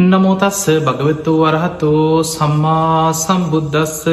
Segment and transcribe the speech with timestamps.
[0.00, 4.04] නමෝතස්ස භගවතු වරහතෝ සම්මා සම්බුද්ධස්ස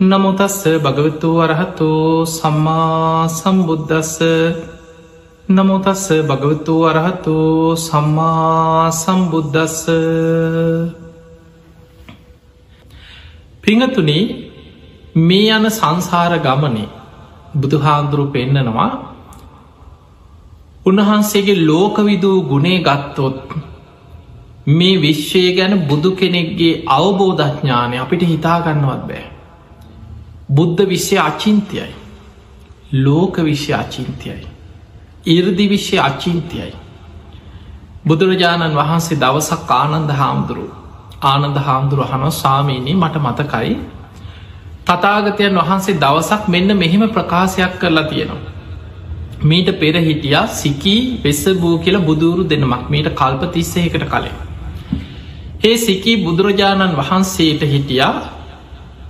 [0.00, 4.14] නමුතස්ස භගවතු වරහතෝ සම්මා සම්බුද්ධස්ස
[5.48, 7.34] නමුතස්ස භගවතු වරහතු
[7.78, 9.80] සම්මා සම්බුද්ධස්ස
[13.62, 14.18] පිංහතුනි
[15.20, 16.88] මේ යන සංසාර ගමනේ
[17.54, 18.90] බුදුහාන්දුරු පෙන්නනවා
[20.86, 23.36] උන්වහන්සේගේ ලෝකවිදූ ගුණේ ගත්තොත්
[24.66, 29.24] මේ විශ්වය ගැන බුදු කෙනෙක්ගේ අවබෝධඥානය අපිට හිතාගන්නවත් බෑ.
[30.50, 31.86] බුද්ධ විශ්‍ය අචින්තයයි.
[32.94, 34.46] ලෝක විශ්‍ය අචින්තයයි.
[35.26, 36.72] ඉරදි විශ්‍ය අචින්තයයි.
[38.04, 40.66] බුදුරජාණන් වහන්සේ දවසක් ආනන්ද හාමුදුරු
[41.22, 43.74] ආනන්ද හාමුදුරු හන සාමීනී මට මතකයි
[44.86, 48.52] තතාගතයන් වහන්සේ දවසක් මෙන්න මෙහෙම ප්‍රකාශයක් කරලා තියෙනවා.
[49.42, 54.49] මීට පෙර හිටියා සිකී වෙස්ස බූ කියලා බුදුරු දෙනමක් මීට කල්ප තිස්සයකට කලින්.
[55.60, 58.12] ඒ සිකී බුදුරජාණන් වහන්සේට හිටියා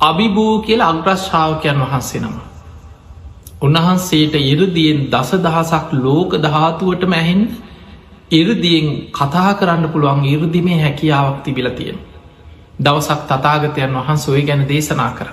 [0.01, 2.37] අභිභූ කියල අග්‍රශ්ාවකයන් වහන්සේ නම.
[3.63, 7.43] උන්වහන්සේට ඉරදියෙන් දස දහසක් ලෝක ධාතුවට මැහෙන්
[8.33, 11.99] ඉරදියෙන් කතා කරන්න පුළුවන් ඉරදිමේ හැකියාවක් තිබිල තියෙන.
[12.81, 15.29] දවසක් තතාගතයන් වහන්ස ඔය ගැන දේශනා කර.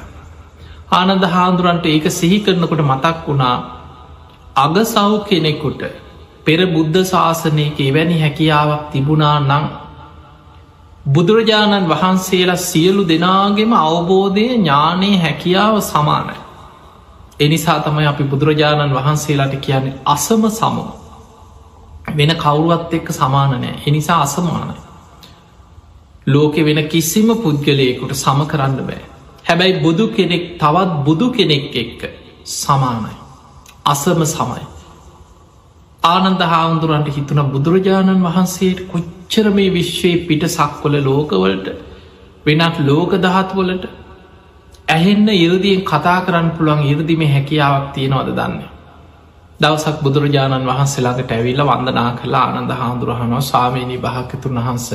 [0.91, 3.57] ආනන්ද හාන්දුරන්ට ඒක සිහි කරනකොට මතක් වුණා
[4.57, 5.81] අගසව් කෙනෙකුට
[6.45, 9.67] පෙර බුද්ධ ශාසනයක එවැනි හැකියාවක් තිබුණා නං
[11.07, 16.35] බුදුරජාණන් වහන්සේලා සියලු දෙනාගෙම අවබෝධය ඥානයේ හැකියාව සමානයි.
[17.39, 20.85] එනිසා තමයි අපි බුදුරජාණන් වහන්සේලාට කියන්නේ අසම සමු.
[22.17, 24.77] වෙන කවුරුවත් එක්ක සමානනෑ එනිසා අසමානයි.
[26.27, 29.03] ලෝකෙ වෙන කිසිම පුද්ගලයකුට සම කරන්න බෑ.
[29.45, 32.01] හැබැයි බුදු කෙනෙක් තවත් බුදු කෙනෙක් එක්ක
[32.55, 33.13] සමානයි.
[33.85, 34.65] අසම සමයි.
[36.03, 38.79] ආනන්ද හාමුදුරන්ට හිතුන බුදුරජාණන් වහන්සේට
[39.29, 41.67] කොච්චර මේ විශ්වයේ පිට සක්වල ලෝකවලට
[42.45, 43.85] වෙනත් ලෝක දහත්වලට
[44.87, 48.61] ඇහෙන්න ඉරදියෙන් කතා කරන්න පුළුවන් ඉරදිම හැකියාවක් තියෙනවද දන්න.
[49.59, 54.87] දවසක් බුදුරජාණන් වහන්සේලාට ඇවිල්ල වන්දනා කලා ආනන්ද හාමුදුරහනෝ සාමීනී භාකතුන් වහන්ස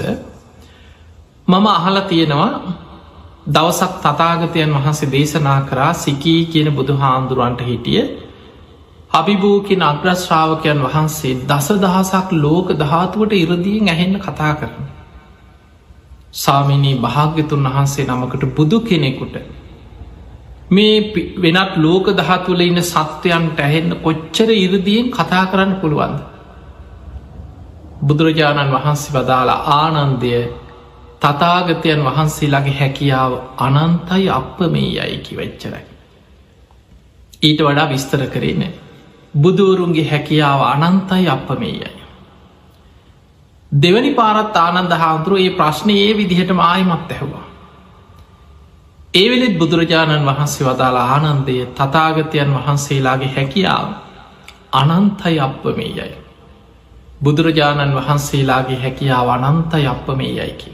[1.48, 2.50] මම අහල තියෙනවා
[3.48, 8.02] දවසක් තතාගතයන් වහන්සේ දේශනා කරා සිකී කියන බුදු හාමුදුරුවන්ට හිටිය
[9.12, 14.84] අභිභූකින අග්‍රශ්‍රාවකයන් වහන්සේ දස දහසක් ලෝක ධාතුවට ඉරදියෙන් ඇහෙන්න කතා කරන.
[16.34, 19.36] සාමිනී භාග්‍යතුන් වහන්සේ නමකට බුදු කෙනෙකුට
[20.70, 20.96] මේ
[21.38, 26.18] වෙනත් ලෝක දහතුල ඉන්න සත්වයන්ට ඇහෙන්න කොච්චර ඉරදියෙන් කතා කරන්න පුළුවන්ද.
[28.02, 30.32] බුදුරජාණන් වහන්සේ වදාලා ආනන්දය
[31.22, 35.84] තතාගතයන් වහන්සේලාගේ හැකියාව අනන්තයි අප මේ යයිකි වෙච්චරයි.
[37.42, 38.72] ඊට වඩා විස්තර කරන්නේ
[39.34, 42.02] බුදුවරුන්ගේ හැකියාව අනන්තයි අප මේ යයි.
[43.72, 47.46] දෙවනි පාරත් ආනන්ද හාමුදුරුව ඒ ප්‍රශ්නය ඒ විදිහටම ආයමත් ඇහවා.
[49.14, 53.88] ඒවෙලෙත් බුදුරජාණන් වහන්සේ වදාලා ආනන්දය තතාගතයන් වහන්සේලාගේ හැකියාව
[54.72, 56.16] අනන්තයි අප මේ යයි.
[57.22, 60.70] බුදුරජාණන් වහන්සේලාගේ හැකියාව අනන්තයි අප මේ යයිකි.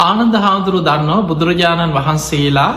[0.00, 2.72] ආනන්ද හාමුදුරු දන්නවා බුදුරජාණන් වහන්සේලා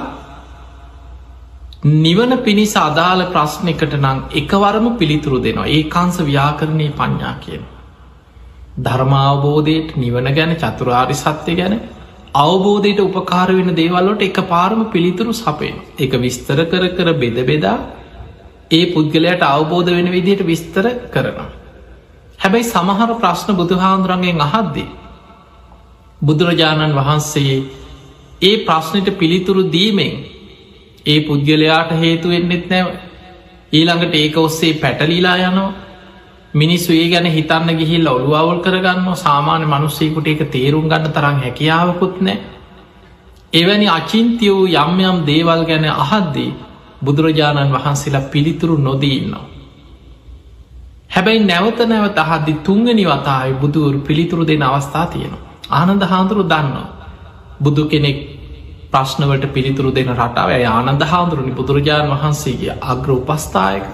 [1.82, 7.62] නිවන පිණිස අදාළ ප්‍රශ්නකට නං එකවරම පිළිතුරු දෙනවා ඒ කාන්ස ව්‍යාකරණය පඤ්ඥා කියන.
[8.78, 11.80] ධර්මාවබෝධයට නිවන ගැන චතුරාරි සත්‍යය ගැන
[12.36, 17.78] අවබෝධයට උපකාර වෙන දේවල්ලොට එක පාරම පිළිතුරු සපේ එක විස්තර කර කර බෙද බෙදා
[18.72, 21.50] ඒ පුද්ගලයට අවබෝධ වෙන විදියට විස්තර කරනවා.
[22.40, 24.90] හැබැයි සමහර ප්‍රශ්න බුදුහාන්දුරන්ගෙන් අහද්දේ.
[26.22, 27.56] බුදුරජාණන් වහන්සේ
[28.42, 30.39] ඒ ප්‍රශ්නයට පිළිතුරු දීමෙන්
[31.06, 32.88] ඒ පුද්ගලයාට හේතු වෙන්නෙත් නැව
[33.74, 35.74] ඊළඟට ඒක ඔස්සේ පැටලීලා යනවා
[36.54, 42.40] මිනිස්සු ඒ ගැන හිතන්න ගිහිල් ඔළුවවල් කරගන්න සාමාන්‍ය මනුස්සයකුට එක තේරුම් ගන්න තරම් හැකියාවකුත් නෑ
[43.54, 46.54] එවැනි අචින්තිය වූ යම් යම් දේවල් ගැන අහද්දී
[47.02, 49.46] බුදුරජාණන් වහන්සේලා පිළිතුරු නොදීන්නවා.
[51.10, 55.46] හැබැයි නැවත නැවත අහද්දි තුංගනි වතායි බුදුවරු පිළිතුරු දෙන අවස්ථා තියෙනවා.
[55.69, 56.90] ආනන්ද හාන්දුරු දන්නවා.
[57.62, 58.18] බුදු කෙනෙක්
[58.91, 60.50] ප්‍රශ්නවට පිළිතුරු දෙන රටාව.
[60.68, 63.86] ආනන්ද හාමුදුරුවනි බුදුරජාණන් වහන්සේගේ අග්‍ර උපස්ථායක.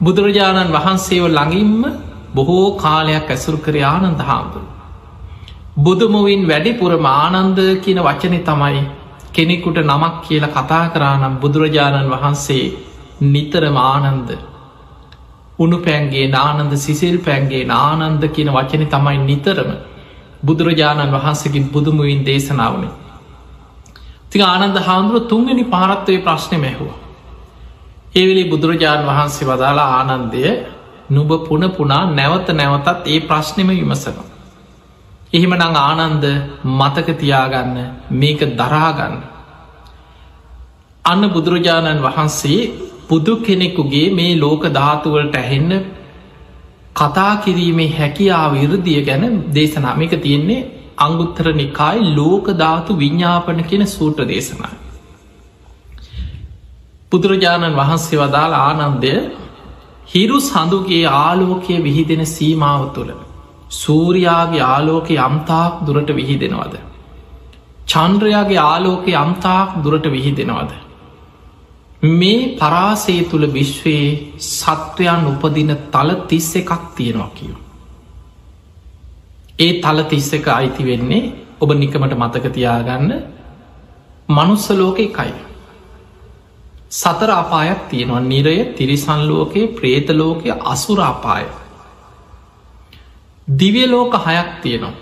[0.00, 1.82] බුදුරජාණන් වහන්සේව ළඟින්ම
[2.34, 4.66] බොහෝ කාලයක් ඇසුරු කර ආනන්ද හාමුදුරු
[5.78, 8.80] බුදුමුවින් වැඩිපුරම ආනන්ද කියන වචනය තමයි
[9.32, 12.64] කෙනෙකුට නමක් කියල කතා කරානම් බුදුරජාණන් වහන්සේ
[13.24, 14.30] නිතරම ආනන්ද.
[15.58, 19.70] උනු පැන්ගේ නානන්ද සිසිල් පැන්ගේ නානන්ද කියන වචන තමයි නිතරම
[20.42, 23.01] බුදුරජාණන් වහන්සේකින් බුදුමුවින් දේශනාවනේ.
[24.32, 26.98] ති ආනන්ද හාමුදුරුව තුන්ගනි පාරත්වය ප්‍රශ්නය මැහවා.
[28.14, 30.42] ඒවෙලි බුදුරජාණන් වහන්සේ වදාලා ආනන්දය
[31.10, 34.28] නුබ පුන පුනා නැවත නැවතත් ඒ ප්‍රශ්නම විමසනවා.
[35.32, 36.24] එහෙම නං ආනන්ද
[36.70, 37.76] මතකතියාගන්න
[38.12, 39.14] මේක දරාගන්න.
[41.04, 42.60] අන්න බුදුරජාණන් වහන්සේ
[43.08, 45.72] බුදු කෙනෙකුගේ මේ ලෝක ධාතුවලට ඇහෙන්න
[46.94, 50.68] කතා කිරීමේ හැකියාව ඉරදිය ගැන දේශනාමික තියෙන්නේ
[50.98, 54.72] අංගුත්තර නිකායි ලෝක ධාතු විඤ්ඥාපන කියෙන සූට දේශනයි.
[57.12, 59.12] බුදුරජාණන් වහන්සේ වදාළ ආනන්දය
[60.06, 63.12] හිරු සඳුගේ ආලෝකය විහිදෙන සීමාව තුළ
[63.72, 66.74] සූරයාගේ ආලෝකය අම්තාක් දුරට විහිදෙනවද.
[67.86, 70.72] චන්ද්‍රයාගේ ආලෝකය අම්තාක් දුරට විහිදෙනවද.
[72.02, 74.08] මේ පරාසේ තුළ විශ්වයේ
[74.50, 77.61] සත්වයන් උපදින තල තිස්ස එකක් තියෙනවා කියව.
[79.58, 83.10] ඒ තල තිස්ස එක අයිති වෙන්නේ ඔබ නිකමට මතකතියාගන්න
[84.28, 85.32] මනුස්ස ලෝක එකයි.
[86.90, 91.44] සතර අපායක් තියෙනවා නිරය තිරිසන් ලෝකයේ ප්‍රේතලෝකය අසුරාපාය.
[93.48, 94.98] දිවිය ලෝක හයක් තියෙනවා.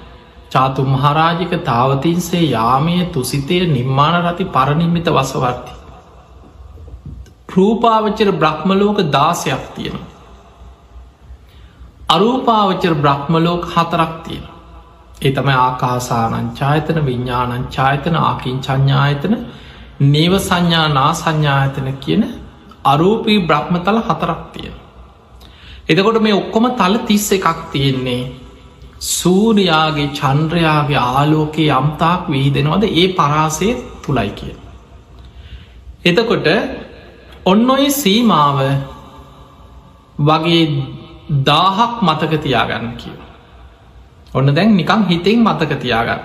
[0.51, 5.73] චාතු මහරාජික තාවතින්සේ යාමය තුසිතය නිර්මාණ රති පරණිමිත වසවර්ති.
[7.49, 10.10] රූපාවච්චර බ්‍රහ්මලෝක දාසයක් තියෙනවා.
[12.11, 14.45] අරූපාවච්චර බ්‍රහ්මලෝක හතරක් තියෙන.
[15.23, 19.35] ඒ තම ආකාසානංචායතන විඤ්ඥානංචායතන ආකින් චඥායතන
[20.07, 22.23] නේව සංඥා නා සංඥායතන කියන
[22.85, 24.77] අරූපී බ්‍රහ්මතල හතරක් තියෙන.
[25.89, 28.23] එතකොට මේ ඔක්කොම තල තිස්ස එකක් තියෙන්නේ
[29.09, 33.73] සූරයාගේ චන්ද්‍රයාගේ ආලෝකයේ යම්තාක් විහිදෙනවද ඒ පරාසේ
[34.03, 34.55] තුළයි කිය.
[36.05, 36.49] එතකොට
[37.45, 38.59] ඔන්න ඔය සීමාව
[40.21, 40.65] වගේ
[41.31, 43.17] දාහක් මතක තියාගන්න කිය.
[44.35, 46.23] ඔන්න දැන් නිකං හිතෙන් මතක තියාගන්න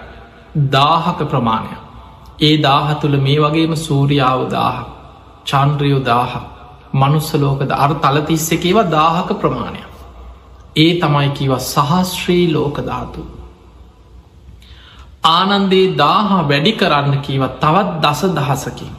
[0.72, 1.78] දාහක ප්‍රමාණය.
[2.40, 4.78] ඒ දාහ තුළ මේ වගේම සූරියාව දාහ
[5.46, 6.32] චන්ද්‍රයෝ දාහ
[6.94, 9.82] මනුස්සලෝකද අර තලතිස්ස එකේව දාහක ප්‍රමාණය.
[10.76, 13.22] ඒ තමයි කිව සහස්ශ්‍රී ලෝකධාතු.
[15.24, 18.94] ආනන්දේ දාහ වැඩි කරන්න කීවත් තවත් දස දහසකින්.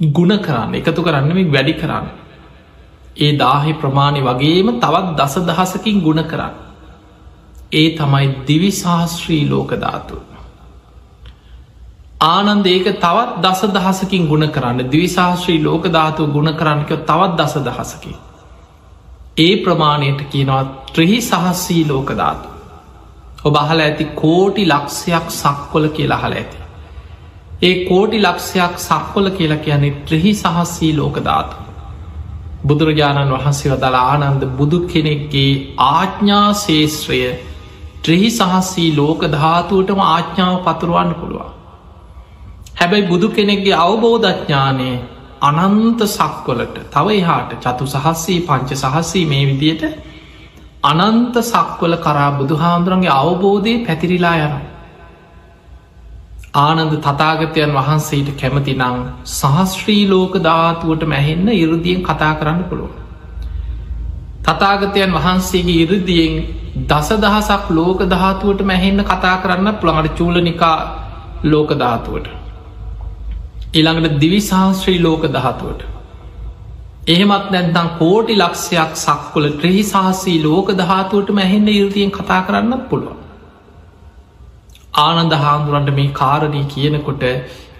[0.00, 2.06] ගුණ කරන්න එකතු කරන්නම වැඩි කරන්න.
[3.16, 6.54] ඒ දාහි ප්‍රමාණි වගේම තවත් දස දහසකින් ගුණ කරන්න.
[7.72, 10.16] ඒ තමයි දිවිශාස්ත්‍රී ලෝකධාතු.
[12.24, 18.14] ආනන්ද ඒක තවත් දස දහසකින් ගුණ කරන්න දිවිශාශ්‍රී ලෝකධාතුව ගුණ කරන්නක තවත් දස දහසකි.
[19.38, 22.48] ඒ ප්‍රමාණයට කියනවා ත්‍රහි සහස්සී ලෝකධාතු.
[23.44, 26.58] ඔබ අහල ඇති කෝටි ලක්ෂයක් සක්කොල කියලා හල ඇති.
[27.62, 31.65] ඒ කෝටි ලක්ෂයක් සක්කොල කියලා කියන්නේ ත්‍රහි සහස්සී ලෝකධාතු.
[32.66, 35.50] බුදුරජාණන් වහන්සේ වදලා ආනන්ද බුදු කෙනෙක්ගේ
[35.86, 37.20] ආච්ඥා ශේෂත්‍රය
[38.04, 41.52] ත්‍රහි සහස්සී ලෝක ධාතුවටම ආච්ඥාව පතුරුවන්න පුළුවන්.
[42.78, 44.90] හැබැයි බුදු කෙනෙක්ගේ අවබෝධඥානය
[45.42, 49.84] අනන්ත සක්වලට තව එහාට චතු සහස්සී පංච සහස්සී මේ විදියට
[50.84, 54.65] අනන්ත සක්වල කරා බුදු හාමුදුරන්ගේ අවබෝධය පැතිරිලා යනවා.
[56.56, 59.00] ආනන්ද තතාගතයන් වහන්සේට කැමති නං
[59.30, 62.92] සහස්ශ්‍රී ලෝක ධාතුවට මැහෙන්න ඉරදියෙන් කතා කරන්න පුළුව.
[64.42, 66.38] තතාගතයන් වහන්සේගේ ඉරදියෙන්
[66.84, 70.78] දස දහසක් ලෝක ධාතුවට මැහෙන්න කතා කරන්න පුළඟට චූලනිකා
[71.44, 72.32] ලෝක ධාතුවට.
[73.72, 75.82] ඊළඟට දිවිශාස්ත්‍රී ලෝක දහතුවට.
[77.08, 83.25] එහෙමත් නැත්තං කෝටි ලක්ෂයක් සක්කොල ත්‍රහි සහසී ලෝක දහතුවට මැහෙන්න ඉරතියෙන් කතා කරන්නත් පුළුවන්.
[84.96, 87.24] ආනන්ද හාමුදුරන්ට මේ කාරණී කියනකොට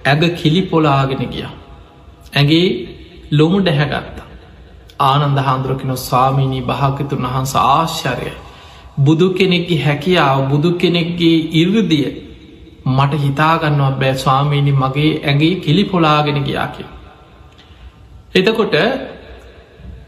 [0.07, 1.47] ඇග කිලි පොලාගෙන ගිය.
[2.33, 2.67] ඇගේ
[3.33, 4.19] ලොමු ඩැහැගත්ත.
[5.01, 8.33] ආනන්ද හාන්දුරකින ස්වාමීණී භාගතුන් වහන්ස ආශ්චරය.
[8.99, 12.07] බුදු කෙනෙක්ගේ හැකියාව බුදු කෙනෙක්ගේ ඉර්දිය
[12.87, 16.89] මට හිතාගන්නවා බෑ ස්වාමීණි මගේ ඇගේ කිලි පොලාගෙන ගියා කිය.
[18.35, 18.75] එතකොට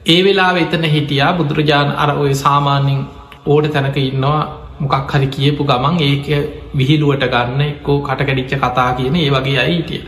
[0.06, 3.00] ඒ වෙලා එතන හිටියා බුදුරජාණන් අර ඔය සාමාන්‍යින්
[3.46, 4.40] ඕඩ තැනක ඉන්නවා
[4.80, 6.26] මොකක් හරි කියපු ගමන් ඒක
[6.75, 10.02] විහිලුවට ගන්න එක්කෝ කටකැඩිච්ච කතා කියන ඒ වගේ අයිටිය.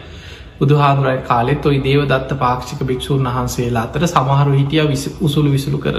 [0.58, 4.82] බුදුහාදුරයි කාලෙත් ඔයි දේව දත්ත පාක්ෂික භික්‍ෂූන් වහන්සේලා අතර සමහරු හිටිය
[5.20, 5.96] උසුළු විසුළු කර.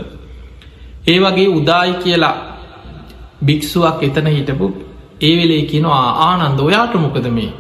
[1.08, 2.36] ඒ වගේ උදායි කියලා
[3.42, 4.68] භික්ෂුවක් එතන හිටපු
[5.22, 7.52] ඒ වෙලේ කියනවා ආනන්ද ඔයාට මොකද මේ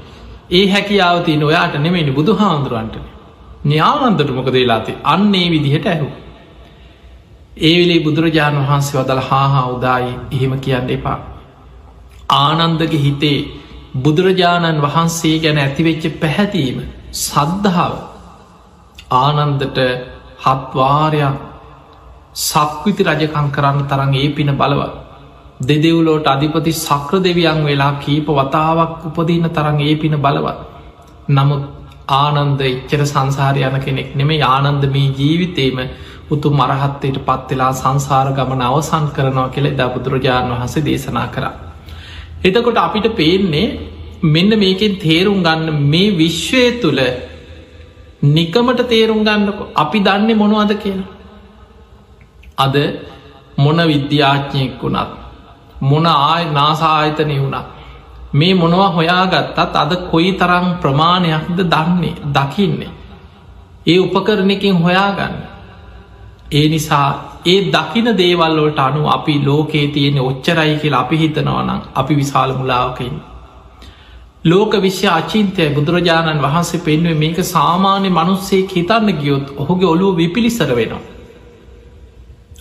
[0.51, 2.96] ඒ හැකියාව තියන ඔයාට නෙමෙනි බුදු හාමුදුරුවන්ට
[3.65, 6.08] න්‍යානන්දට මොකද වෙලාති අන්නේ විදිහට ඇහු.
[7.51, 11.20] ඒ වෙලේ බුදුරජාණන් වහන්සේ වදල හාහා උදායි එහෙම කියන්න එපා.
[12.38, 13.39] ආනන්දගේ හිතේ
[13.96, 16.77] බුදුරජාණන් වහන්සේ ගැන ඇතිවෙච්ච පැහැතීම
[17.20, 17.93] සද්ධාව
[19.17, 19.79] ආනන්දට
[20.39, 21.36] හත්වාරයක්
[22.41, 24.93] සක්විති රජකං කරන්න තරන් ඒ පින බලවත්
[25.62, 30.60] දෙදෙව්ලෝට අධිපති සක්‍ර දෙවියන් වෙලා කීප වතාවක් උපදීන තරන් ඒ පින බලවත්.
[31.29, 31.63] නමුත්
[32.10, 35.77] ආනන්ද එච්චර සංසාරය යන කෙනෙක් නෙමේ ආනන්ද මේ ජීවිතේම
[36.31, 41.45] උතු මරහත්තයට පත්වෙලා සංසාර ගමන අවසන් කරනවා කෙළෙ ද බුදුරජාණන් වහස දේශනා කර.
[42.43, 43.67] එතකොට අපිට පේන්නේ
[44.25, 47.01] මෙන්න මේකෙන් තේරුම් ගන්න මේ විශ්වය තුළ
[48.27, 51.09] නිකමට තේරුම් ගන්නකො අපි දන්නේ මොනවද කියලා.
[52.57, 52.75] අද
[53.57, 55.11] මොන විද්‍යාඥයෙක් වුණත්
[55.81, 57.67] මොන ආය නාසාහිතනය වුණත්
[58.33, 62.91] මේ මොනවා හොයාගත්තත් අද කොයි තරම් ප්‍රමාණයක්ද දන්නේ දකින්නේ.
[63.85, 65.50] ඒ උපකරණකින් හොයාගන්න.
[66.51, 67.08] ඒ නිසා
[67.46, 73.15] ඒ දකින දේවල්ලෝට අනු අපි ලෝකයේ තියෙන ඔච්චරයි කියලා අපි හිතනවනම් අපි විශාල මුලාවකයින්.
[74.43, 81.01] ලෝක විශ්‍ය අචින්තය බුදුරජාණන් වහන්සේ පෙන්වේ මේක සාමාන්‍ය මනුස්සේ හිතන්න ගියොත් ඔහුගේ ඔලුව විපිලිසර වෙනවා.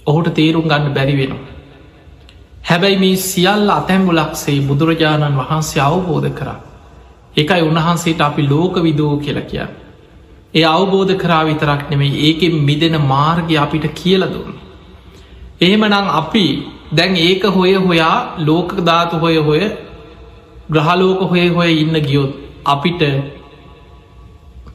[0.06, 1.44] ඔහුට තේරුම් ගන්න බැරි වෙනවා.
[2.64, 6.58] හැබැයි මේ සියල් අතැම්බුලක්සේ බුදුරජාණන් වහන්සේ අවබෝධ කරා.
[7.36, 9.66] එකයි උන්වහන්සේට අපි ලෝක විදෝ කියල කිය.
[10.54, 14.54] ඒ අවබෝධ කරා විතරක් නෙමයි ඒකෙන් මිදෙන මාර්ගය අපිට කියල දුන්න.
[15.60, 16.46] එහෙමනං අපි
[16.92, 19.60] දැන් ඒක හොය හොයා ලෝක ධාතු හොය හොය
[20.70, 22.32] ග්‍රහලෝක හොය හොය ඉන්න ගියොත්
[22.66, 23.02] අපිට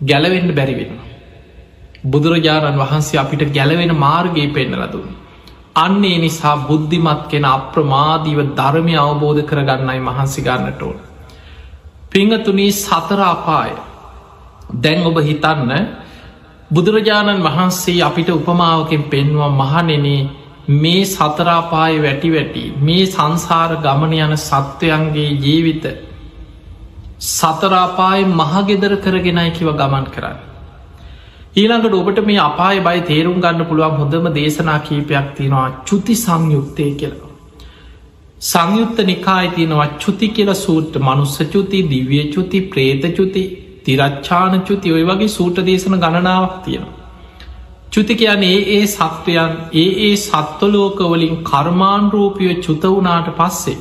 [0.02, 0.94] ගැලවෙන්න බැරිවෙන.
[2.06, 5.10] බුදුරජාණන් වහන්සේ අපිට ගැලවෙන මාර්ගයේ පෙන්නලදුන්න.
[5.76, 10.98] අන්නේ නිසා බුද්ධිමත් කෙන අප්‍රමාදීව ධර්මය අවබෝධ කරගන්නයි මහන්සි ගන්නට ඕන.
[12.12, 13.72] පිංහතුනී සතරාපාය
[14.70, 15.72] දැන් ඔබ හිතන්න
[16.72, 20.30] බුදුරජාණන් වහන්සේ අපිට උපමාවකින් පෙන්වා මහනෙනේ
[20.76, 25.86] මේ සතරාපාය වැටි වැටි මේ සංසාර ගමන යන සත්වයන්ගේ ජීවිත
[27.20, 30.40] සතරාපාය මහගෙදර කරගෙනයි කිව ගමන් කරන්න.
[31.56, 37.30] ඊළඟට ඔබට මේ අපාය බයි තේරුම් ගන්න පුළුවන් හොඳම දේශනා කීපයක් තියෙනවා චුති සංයුක්තය කියලා.
[38.42, 43.44] සංයුත්ත නිකායි තියෙනවා චුති කියල සූට්ට මනුස්ස චුති දිවිය චුති ප්‍රේත චුති
[43.86, 47.04] තිරච්චාන චුති ඔය වගේ සූට දේශන ගණනාවක් තියෙනවා.
[47.92, 53.78] චුති කියන්නේ ඒ ඒ සත්වයන් ඒ ඒ සත්වලෝකවලින් කර්මාණරූපිය චුත වනාට පස්සේ.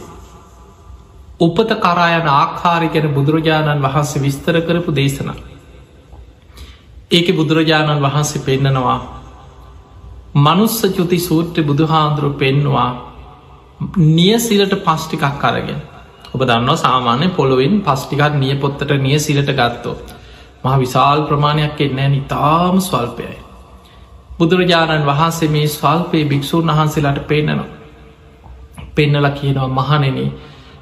[1.40, 5.38] උපත කරායන ආකාරි ගැන බුදුරජාණන් වහන්සේ විස්තර කරපු දේශනා.
[7.10, 9.00] ඒක බුදුරජාණන් වහන්සේ පෙන්නනවා
[10.36, 12.90] මනුස්ස චුති සූත්‍ර බුදුහාන්දුරු පෙන්නවා
[13.96, 15.80] නියසිලට පස්්ටිකක් කරගෙන
[16.34, 19.96] ඔබ දන්නවා සාමාන්‍ය පොළොවෙන් පස්්ටිකක් නිය පොත්තට නිය සිලට ගත්තෝ
[20.62, 23.36] මහ විශාල් ප්‍රමාණයක් එන්නෑ නිතාම ස්වල්පයයි.
[24.38, 27.70] බුදුරජාණන් වහන්සේ මේ ස්වල්පයේ භික්‍ෂූන් වහන්සේලාට පෙන්නනවා.
[28.94, 30.18] පෙන්නල කියනවා මහනෙන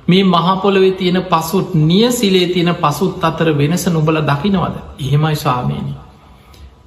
[0.09, 4.77] මේ මහපොළොවෙ තියෙන පසුත් නිය සිලේ තියෙන පසුත් අතර වෙනස නුබල දකිනවද?
[4.99, 5.99] එහෙමයි ස්වාමීනී.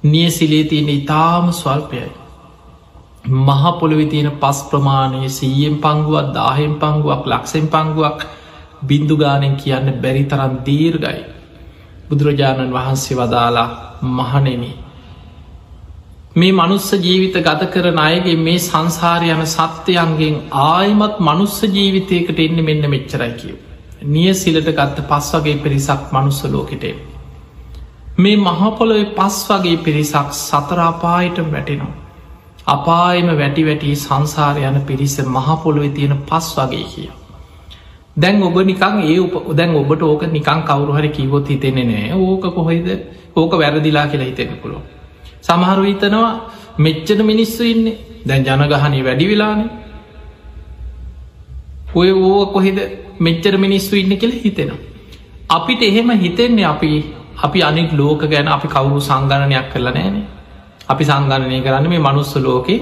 [0.04, 2.10] නිය සිලේ තියෙන ඉතාම ස්වල්පයයි.
[3.24, 8.18] මහපොළොවි තියෙන පස් ප්‍රමාණය සීයෙන් පංගුවක් දාහෙන් පංගුවක් ලක්සෙන් පංගුවක්
[8.82, 11.20] බින්දුගානෙන් කියන්න බැරි තරම් දීර්ගයි.
[12.08, 13.68] බුදුරජාණන් වහන්සේ වදාලා
[14.02, 14.64] මහනෙන.
[16.36, 23.32] මේ මනුස්ස ජීවිත ගත කරන අයගේ මේ සංසාරයන සත්‍යයන්ගෙන් ආයමත් මනුස්ස ජීවිතයකට එන්න මෙන්න මෙච්චරයි
[23.34, 23.56] කියව.
[24.04, 26.96] නිය සිලට ගත්ත පස් වගේ පිරිසක් මනුස්ස ලෝකෙටේ.
[28.18, 31.94] මේ මහපොළොව පස් වගේ පිරිසක් සතරාපායට වැටෙනවා.
[32.68, 37.10] අපායම වැටි වැටි සංසාර යන පිරිස මහපොළොවෙ තියෙන පස් වගේ කිය.
[38.16, 42.12] දැන් ඔබ නිකං ඒ උප දැන් ඔබට ඕක නිකං කවරු හරි කිවොත් හිතෙනෙ නෑ.
[42.14, 42.88] ඕක කොහෙද?
[43.36, 44.78] ඕක වැරදිලා කියලා හිතෙන පුළො.
[45.42, 46.32] සමහරු හිතනවා
[46.78, 47.98] මෙච්චන මිනිස්සු ඉන්නේ.
[48.26, 49.68] දැන් ජනගහනය වැඩි වෙලානේ.
[51.94, 52.78] ඔය ඕ කොහෙද?
[53.18, 54.78] මෙච්චර මිනිස්සු ඉන්න කියල හිතෙනවා.
[55.48, 56.90] අපිට එහෙම හිතෙන්නේ අපි
[57.42, 60.16] අපි අනික් ලෝක ගැන අපි කවුරු සංගණනයක් කරලා නෑන.
[60.88, 62.74] අපි සංගණනය කරන්න මේ මනුස්ස ලෝකෙ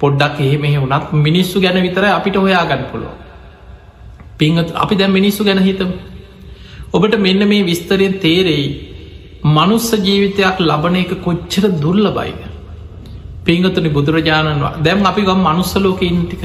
[0.00, 3.10] පොඩ්ඩක් එහෙම වුණත් මිනිස්සු ගැන විතර අපිට හොයා ගන්න පුලො
[4.38, 5.92] පිංහත් අපි දැ මිනිස්සු ගැන හිතම.
[6.92, 8.66] ඔබට මෙන්න මේ විස්තරයෙන් තේරෙයි.
[9.46, 12.42] මනුස්ස ජීවිතයක් ලබන එක කොච්චර දුර්ල බයිද
[13.46, 16.44] පිංහතුනි බුදුරජාණන්වා දැම් අපි ගම් මනුස්ස ලෝක ඉන්ටික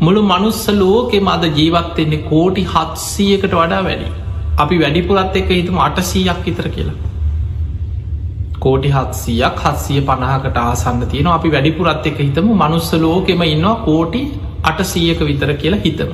[0.00, 4.08] මුළු මනුස්ස ලෝකෙ මද ජීවත්වෙන්නේ කෝටි හත්සීයකට වඩා වැඩි.
[4.58, 6.98] අපි වැඩිපුරත් එක හිතම අටසීයක් විතර කියලා.
[8.58, 14.22] කෝටි හත්සියක් හත්සිය පණහකට ආසන්න තියෙන අපි වැඩිපුරත් එක හිතම මනුස්ස ලෝකෙම ඉන්නවා කෝටි
[14.64, 16.12] අටසීයක විතර කියලා හිතම.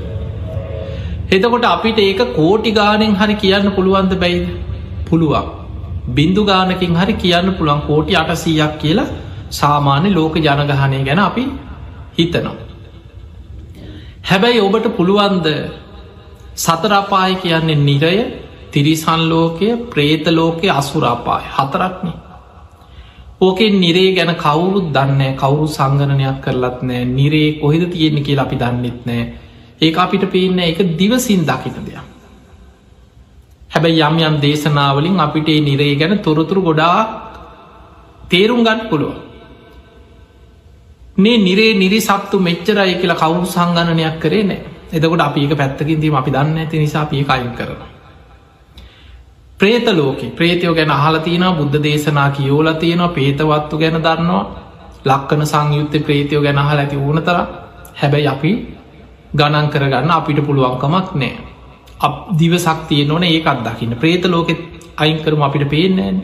[1.29, 4.49] එතකොට අපිට ඒක කෝටි ගානෙන් හරි කියන්න පුළුවන්ද බැයිද?
[5.05, 5.47] පුළුවන්.
[6.11, 9.09] බින්දු ගානකින් හරි කියන්න පුළන් කෝටි අටසීයක් කියලා
[9.53, 11.45] සාමාන්‍ය ලෝක ජනගහනය ගැන අපි
[12.15, 12.57] හිතනවා.
[14.23, 15.47] හැබැයි ඔබට පුළුවන්ද
[16.57, 18.15] සතරාපාය කියන්නේ නිරය
[18.73, 22.17] තිරිසන්ලෝකය ප්‍රේතලෝකය අසුරාපාය හතරක්නේ
[23.41, 28.99] ඕකෙන් නිරේ ගැන කවුරුත් දන්න කවුරු සංගණනයක් කරලත් නෑ නිරේ කොහෙද තියෙන්නේ කියලා අපි දන්නෙත්
[29.07, 29.23] නෑ
[29.81, 32.07] ඒ අපිට පේන්න එක දිවසින් දකින දෙයක්.
[33.71, 36.99] හැබැයි යම් යම් දේශනාවලින් අපිට ඒ නිරේ ගැන තොරතුරු ගොඩා
[38.29, 39.15] තේරුම් ගන්න පුළුව
[41.17, 46.15] මේ නිරේ නිරි සත්තු මෙච්චරයි කියලා කවුරු සංගණනයක් කරේ නෑ එතකොට අපි ඒක පැත්තකින් දීම
[46.15, 47.83] අපි දන්න ඇති නිසා පිය කයින් කරන.
[49.61, 54.45] ප්‍රේත ලෝක ප්‍රේතයෝ ගැන අහලතියන බුද්ධ දේශනා කියෝල තියෙනවා පේතවත්තු ගැන දන්නවා
[55.05, 57.39] ලක්කන සංයුත්ත ප්‍රේතයෝ ගැන අහල ඇති ඕන තර
[57.95, 58.53] හැබැයි අපි
[59.33, 61.33] ගණන් කරගන්න අපිට පුළුවන්කමක් නෑ.
[62.33, 64.61] දිවසක්තිය නොන ඒකත් දකින්න ප්‍රේත ලෝකෙත්
[64.97, 66.23] අයින් කරම අපිට පේනෑන්.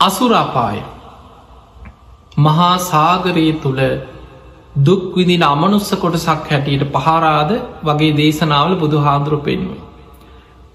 [0.00, 0.78] අසුරාපාය
[2.38, 3.82] මහා සාගරයේ තුළ
[4.80, 7.50] දුක්විදින අමනුස්ස කොටසක් හැටියට පහරාද
[7.82, 9.70] වගේ දේශනාවල බුදු හාදුරු පෙන්ව.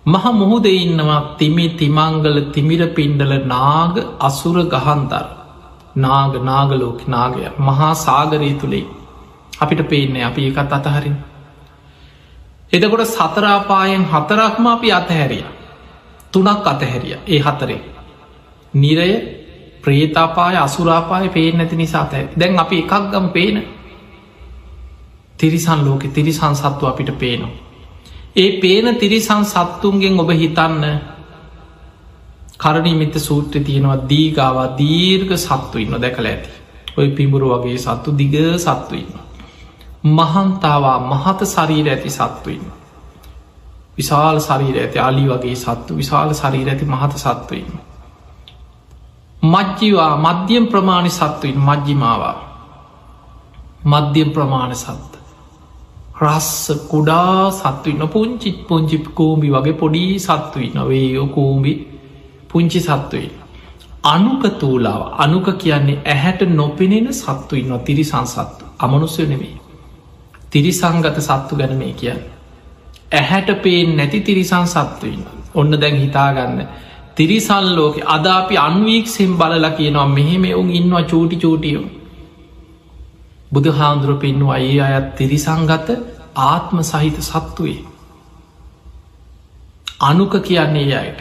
[0.05, 5.25] මහ මුහුද ඉන්නවා තිමි තිමංගල තිමිර පින්ඩල නාග අසුර ගහන්දර
[5.97, 9.00] නාග නාගලෝක නාගය මහා සාගරී තුළෙයි
[9.61, 11.15] අපිට පේන්නේ අපි ඒකත් අතහරින්.
[12.73, 15.45] එදකොට සතරාපායෙන් හතරක්ම අපි අතහැරිය.
[16.33, 17.81] තුනක් අතහැරිය ඒ හතරේ.
[18.73, 19.11] නිරය
[19.81, 23.55] ප්‍රේතාපාය අසුරාපාය පේෙන් නැති නිසාත දැන් අපි එකක් ගම් පේන
[25.39, 27.51] තිරිසන් ලෝකෙ තිරිසන් සත්තු අපිට පේනවා.
[28.35, 30.85] ඒ පේන තිරිසන් සත්තුන්ගෙන් ඔබ හිතන්න
[32.57, 36.49] කරණීමිත සූත්‍ර තියෙනවා දීගාවා දීර්ග සත්තු ඉන්න දැකළ ඇති.
[36.97, 39.13] ඔය පිඹුරු වගේ සත්තු දිග සත්තු ඉන්න.
[40.03, 42.65] මහන්තාවා මහත සරීර ඇති සත්තුඉන්න.
[43.97, 47.91] විශාල සරීර ඇති අලි වගේ සත්තු විශාල සරීර ඇති මහත සත්තුඉන්න.
[49.43, 52.35] මජ්ජිවා මධ්‍යම් ප්‍රමාණි සත්තුයින් මජ්ජිමාවා
[53.83, 55.11] මධ්‍යම් ප්‍රමාණ සත්ත
[56.21, 61.73] රස්ස කුඩා සත්තුවන්න පුංචිත් පුංචි කෝම්බි වගේ පොඩි සත්තුයි නොවේ කෝම්බි
[62.49, 63.31] පුංචි සත්තුයි
[64.05, 69.55] අනුක තූලාව අනුක කියන්නේ ඇහැට නොපෙනෙන සත්තුයි නො තිරිසං සත්තු අමනුස්සය නෙවේ
[70.51, 72.21] තිරිසංගත සත්තු ගැන මේ කියන්න.
[73.11, 76.59] ඇහැට පේෙන් නැති තිරිසං සත්තුවන්න ඔන්න දැන් හිතාගන්න.
[77.15, 81.85] තිරිසල් ලෝක අද අපි අන්වීක්සෙන් බලලා කියනවා මෙහෙම එවුන් ඉන්නවා චූටි චූටියෝ.
[83.51, 85.89] බුදු හාමුදුරුව පෙන්වා ඒ අයත් තිරිසංගත
[86.43, 87.79] ආත්ම සහිත සත්තුවේ
[90.01, 91.19] අනුක කියන්නේ ඒ අයට.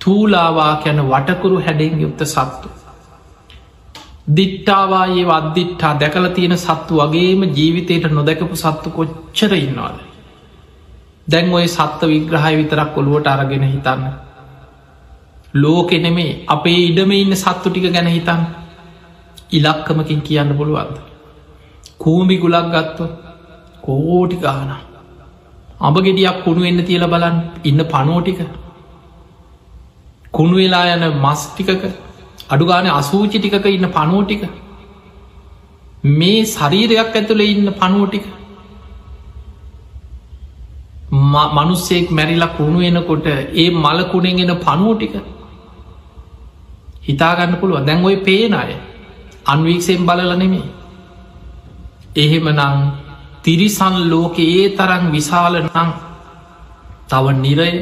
[0.00, 2.20] තූලාවා කැන වටකුරු හැඩෙන් යුත්ත
[4.22, 9.98] සත්තු දිට්ටාවායේ වදදිට්ටා දැකල තියෙන සත්තු වගේම ජීවිතයට නොදැකපු සත්තු කොච්චර ඉන්නවාද?
[11.30, 14.02] දැන් ඔය සත්ව විග්‍රහය විතරක් කොළුවට අරගෙන හිතන්න.
[15.54, 18.42] ලෝකෙ නෙමේ අපේ ඉඩම ඉන්න සත්තු ටික ගැන හිතන්
[19.50, 20.96] ඉලක්කමකින් කියන්න පුළුවන්ද.
[21.98, 23.04] කූමි ගුලක් ගත්තු
[23.82, 24.70] කෝටි ගාන
[25.80, 28.40] අඹ ගෙඩියක් කුණු එන්න තියල බලන් ඉන්න පනෝටික
[30.32, 32.11] කුණු වෙලා යන මස් ටිකක
[32.48, 34.44] අඩුගාන අසූචි ටිකක ඉන්න පනෝටික
[36.04, 38.24] මේ ශරීරයක් ඇතුළ ඉන්න පනුවටික
[41.54, 45.14] මනුස්සෙක් මැරිලා කුණු එනකොට ඒ මලකුණෙන් එන පනුවටික
[47.02, 48.72] හිතාගන්න පුළුව දැන් ඔය පේන අය.
[49.44, 50.66] අන්වීක්ෂයෙන් බලල නෙමේ
[52.16, 52.78] එහෙම නං
[53.42, 55.90] තිරිසන් ලෝක ඒ තරන් විශාල නං
[57.08, 57.72] තව නිරය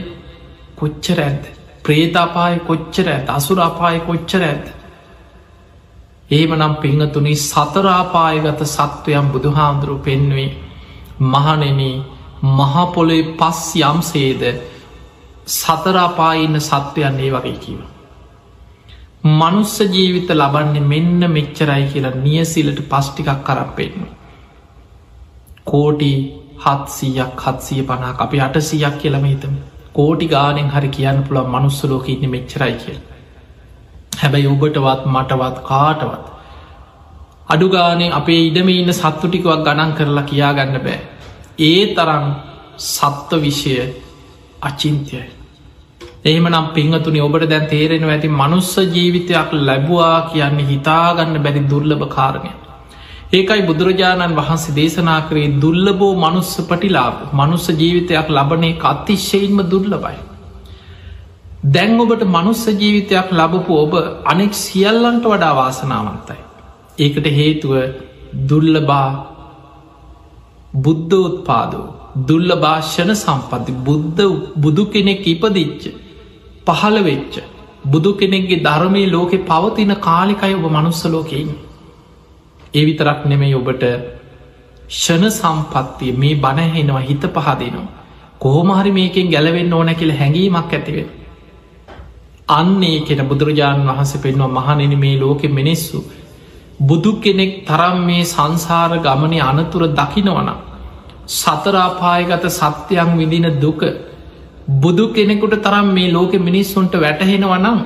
[0.77, 1.43] කොච්චර ඇද
[1.85, 4.67] ප්‍රේතාපාය කොච්චර ඇත අසුරාපාය කොච්චර ඇත
[6.31, 10.51] ඒම නම් පිංහතුනි සතරාපායගත සත්වයම් බුදුහාන්දුරු පෙන්වේ
[11.23, 11.81] මහනෙන
[12.51, 14.43] මහපොලේ පස් යම් සේද
[15.49, 17.81] සතරාපාඉන්න සත්වයන් ඒ වගේ කිව.
[19.33, 24.07] මනුස්ස ජීවිත ලබන්නේ මෙන්න මෙච්චරයි කියලා නියසිලට පස්්ටිකක් කරපෙන්න්න.
[25.65, 26.13] කෝටි
[26.59, 29.55] හත්සීයක් හත්සිය පනා අපි අටසියක් කියලම හිතම
[29.95, 33.01] කෝටි ගානෙන් හරි කියන්න පුළුව මනුස්සලෝක ඉන්න මෙච්චරයි කියල.
[34.21, 36.25] හැබැයි ඔබටවත් මටවත් කාටවත්.
[37.49, 41.01] අඩුගානේ අපේ ඉඩම ඉන්න සත්තු ටිකවක් ගණන් කරලා කියාගන්න බෑ.
[41.61, 42.27] ඒ තරම්
[42.89, 43.75] සත්ව විෂය
[44.63, 45.27] අචින්තයයි.
[46.25, 52.53] එහෙමනම් පිංහතුනි ඔබට දැන් තේරෙනවා ඇති මනුස්ස ජීවිතයක් ලැබවා කියන්නේ හිතාගන්න බැරි දුර්ලභ කාරණය.
[53.33, 60.19] ඒකයි බුදුරජාණන් වහන්සේ දේශනා කරේ දුල්ලබෝ මනුස්ස පටිලාබ මනුස්ස ජීවිතයක් ලබනේ අතිශ්‍යයින්ම දුර්ලබයි.
[61.67, 63.95] දැන් ඔබට මනුස්ස ජීවිතයක් ලබපු ඔබ
[64.27, 66.41] අනෙක් සියල්ලන්ට වඩා වාසනාවන්තයි.
[66.99, 67.75] ඒකට හේතුව
[68.45, 69.09] දුල්ලබා
[70.77, 71.87] බුද්ධෝත්පාදෝ
[72.23, 74.21] දුල්ල භාෂණ සම්පති බුද්ධ
[74.59, 75.83] බුදු කෙනෙක් ඉපදිච්ච
[76.67, 77.35] පහළ වෙච්ච
[77.87, 81.03] බුදු කෙනෙක්ගේ ධර්මය ලෝකෙ පවතින කාලිකයි ඔබ මනුස්ස
[82.71, 83.85] ලෝකෙයින් ඒ විතරක් නෙමෙයි ඔබට
[84.89, 87.89] ෂණ සම්පත්තිය මේ බණහෙනවා හිත පහදනවා
[88.39, 91.09] කෝමහරි මේකෙන් ගැලවෙන්න ඕන කියල හැඟීමක් ඇතිවෙන
[92.49, 96.05] අන්නේ කෙන බුදුරජාණන් වහන්ස පෙන්වා මහනෙන මේ ලෝකෙ මිනිස්සු
[96.81, 100.59] බුදු කෙනෙක් තරම් මේ සංසාර ගමනය අනතුර දකිනවනම්
[101.27, 103.83] සතරාපායගත සත්‍යයන් විදින දුක
[104.69, 107.81] බුදු කෙනෙකුට තරම් මේ ලෝකෙ මිනිස්සුන්ට වැටහෙනවා නම්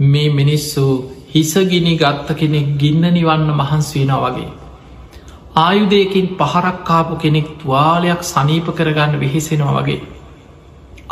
[0.00, 4.50] මේ මිනිස්සු හිසගිනි ගත්ත කෙනෙක් ගින්න නිවන්න මහන්ස් වෙන වගේ.
[5.56, 10.02] ආයුදයකින් පහරක්කාපු කෙනෙක් තුවාලයක් සනීප කරගන්න වෙහෙසෙනවා වගේ.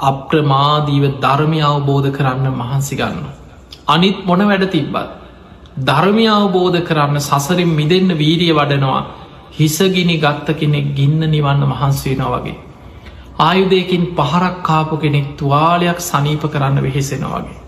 [0.01, 3.25] අප්‍රමාදීව ධර්මය අවබෝධ කරන්න මහන්සි ගන්න.
[3.89, 5.09] අනිත් මොන වැඩ තිබ්බත්.
[5.81, 9.03] ධර්මය අවබෝධ කරන්න සසරින් මිදන්න වීරිය වඩනවා
[9.53, 12.61] හිසගිනි ගත්ත කෙනෙක් ගින්න නිවන්න මහන්සේනවා වගේ.
[13.41, 17.62] ආයුදයකින් පහරක්කාපු කෙනෙක් තුවාලයක් සනීප කරන්න වෙහෙසෙනවා වගේ.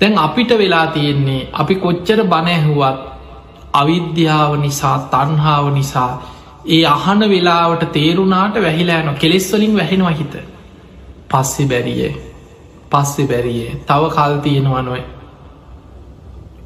[0.00, 2.98] දැන් අපිට වෙලා තියෙන්නේ අපි කොච්චර බණැහුවත්
[3.72, 6.12] අවිද්‍යාව නිසා තන්හාාව නිසා
[6.66, 10.34] ඒ අහන වෙලාවට තේරුණාට වැහිලෑන කෙලෙස්වලින් වැහෙනවා හිත.
[11.28, 12.12] පස්සෙ බැරියේ.
[12.90, 13.76] පස්සෙ බැරියේ.
[13.86, 15.02] තව කල් තියෙනවා නොයි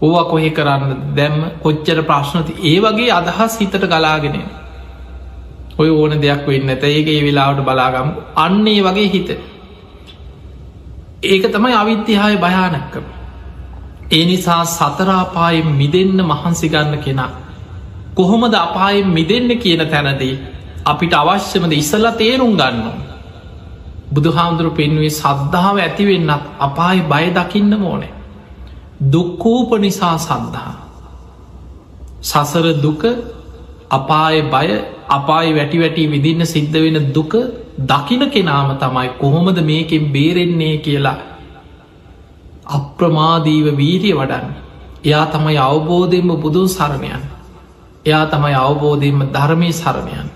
[0.00, 4.38] ඕව කොහෙ කරන්න දැම්ම කොච්චර ප්‍රශ්නති ඒ වගේ අදහස් හිතට ගලාගෙන
[5.78, 8.08] ඔය ඕන දෙයක් වෙන්න ඇත ඒක ඒ වෙලාවට බලාගම්.
[8.36, 9.28] අන්නේ වගේ හිත.
[11.24, 13.13] ඒක තමයි අවිද්‍යහාය භයානක්කම
[14.10, 17.30] ඒ නිසා සතරාපායෙන් මිදන්න මහන්සි ගන්න කෙනා
[18.14, 20.34] කොහොමද අපායෙන් මිදන්න කියන තැනදී
[20.84, 22.86] අපිට අවශ්‍යමද ඉස්සල්ලා තේරුම් ගන්න
[24.12, 28.12] බුදුහාමුදුරු පෙන්වේ සද්ධාව ඇතිවෙන්නත් අපායි බය දකින්න ඕනේ.
[29.04, 30.72] දුක්කූප නිසා සන්දහා
[32.22, 33.02] සසර දුක
[33.90, 34.68] අපාය බය
[35.08, 37.34] අපායි වැටි වැටි විදින්න සිද්ධ වෙන දුක
[37.82, 41.16] දකින කෙනාම තමයි කොහොමද මේකෙන් බේරෙන්නේ කියලා
[42.66, 44.52] අප්‍රමාදීව වීරිය වඩන්න
[45.04, 47.24] එයා තමයි අවබෝධයෙන්ම බුදුන් සරණයන්
[48.06, 50.28] එයා තමයි අවබෝධයෙන්ම ධර්මය සරණයන්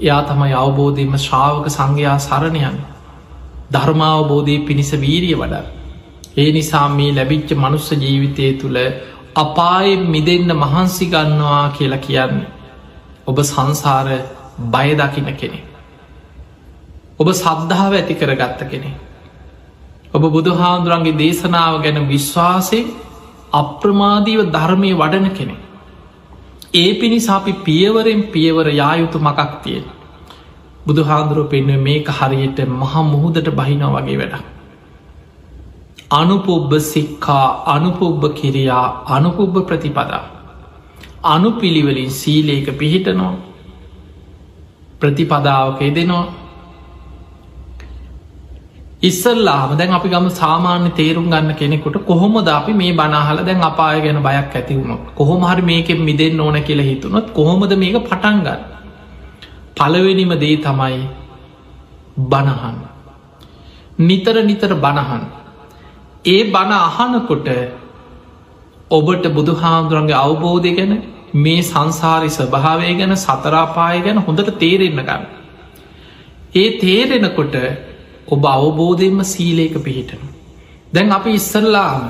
[0.00, 2.76] එයා තමයි අවබෝධයෙන්ම ශ්‍රාවක සංඝයා සරණයන්
[3.72, 5.66] ධර්මාවබෝධය පිණිස වීරිය වඩන්න
[6.36, 8.78] ඒ නිසා මේ ලැබිච්ච මනුස්ස ජීවිතය තුළ
[9.36, 12.50] අපායෙන් මිදන්න මහන්සි ගන්නවා කියලා කියන්නේ.
[13.26, 14.08] ඔබ සංසාර
[14.68, 15.60] බයදකින කෙනෙ.
[17.18, 18.90] ඔබ සද්ධාව ඇති කර ගත්ත කෙනෙ.
[20.14, 22.80] ඔබ බුදුහාන්දුරන්ගේ දේශනාව ගැන විශ්වාසය
[23.52, 25.54] අප්‍රමාදීව ධර්මය වඩන කෙනෙ.
[26.74, 29.86] ඒ පිණිසාපි පියවරෙන් පියවර යායුතු මකක් තියෙන.
[30.86, 34.44] බුදුහාදුරුව පෙන්ව මේක හරියට මහා මුහුදට බහිනව වගේ වැඩක්.
[36.12, 40.22] අනුපුබ්බ සික්කා අනුපුබ්බ කිරියා අනුපුබ්බ ප්‍රතිපදා.
[41.24, 43.34] අනුපිළිවලින් සීලේක පිහිටනෝ
[45.00, 46.24] ප්‍රතිපදාවක දෙනවා
[49.04, 54.20] ඉස්සල්ලාම දැන් අපි ගම සාමාන්‍ය තේරුම් ගන්න කෙනෙකුට කොහොමද අපි මේ බනාහල දැන් අපාය ගැන
[54.22, 55.02] බයක් ඇති වුණොත්?
[55.14, 58.60] කොහොම හරි මේකෙන් මිදෙන් ඕන කියලා හිතුනොත් කොහොමද මේක පටන්ගන්න
[59.76, 60.98] පළවෙනිම දේ තමයි
[62.24, 62.76] බණහන්
[64.00, 65.24] නිතර නිතර බණහන්
[66.26, 67.48] ඒ බණ අහනකොට
[68.90, 70.92] ඔබට බුදුහාමුදුරන්ගේ අවබෝධය ගැන
[71.36, 75.24] මේ සංසාරි ස්වභාවය ගැන සතරාපාය ගැන හොඳට තේරෙන්න ගන්න.
[76.54, 77.56] ඒ තේරෙනකොට
[78.28, 80.22] ඔබ අවබෝධයෙන්ම සීලේක පිහිටන.
[80.94, 82.04] දැන් අපි ඉස්සල්ලාම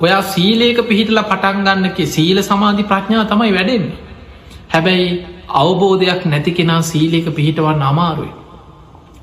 [0.00, 3.98] ඔයා සීලේක පිහිටල පටන්ගන්නක සීල සමාධි ප්‍රඥා තමයි වැඩෙන්නේ.
[4.68, 8.32] හැබැයි අවබෝධයක් නැති කෙනා සීලේක පිහිටවන්න අමාරුයි.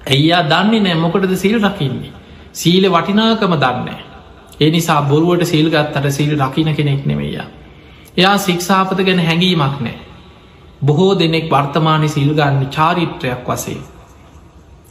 [0.09, 2.13] ඇයියා දන්නේ නෑ මොකටද සිල් රකින්නේ.
[2.53, 4.01] සීල වටිනාකම දන්නේ.
[4.61, 7.38] ඒ නිසා බොරුවට සිල් ගත්තට සිල් රකින කෙනෙක් නෙවෙය.
[8.17, 9.97] එයා සික්ෂාපත ගැන හැඟීමක් නෑ.
[10.85, 13.94] බොහෝ දෙනෙක් වර්තමානය සිල්ගන්න චාරිත්‍රයක් වසේ.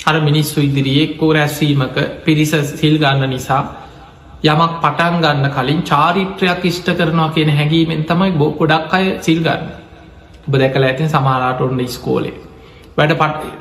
[0.06, 3.62] අර මිනිස්සු ඉදිරියෙක්කෝ රැස්වීමක පිරිස සිල්ගන්න නිසා
[4.44, 9.64] යමක් පටන් ගන්න කලින් චාරිත්‍රයක් ඉෂ්ට කරනවා කියන හැඟීමෙන් තමයි බෝ ගොඩක් අය සිල්ගන්න.
[10.46, 12.34] ඔබ දැකල ඇතින් සමාලාට ඔන්න ස්කෝලේ.
[12.96, 13.16] වැඩ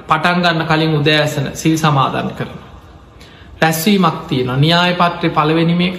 [0.09, 2.53] පටන් ගන්න කලින් උදෑසන සිල් සමාධන කරන.
[3.61, 5.97] රැස්වීමක් තියෙන න්‍යාය පත්‍රය පලවෙනිම එක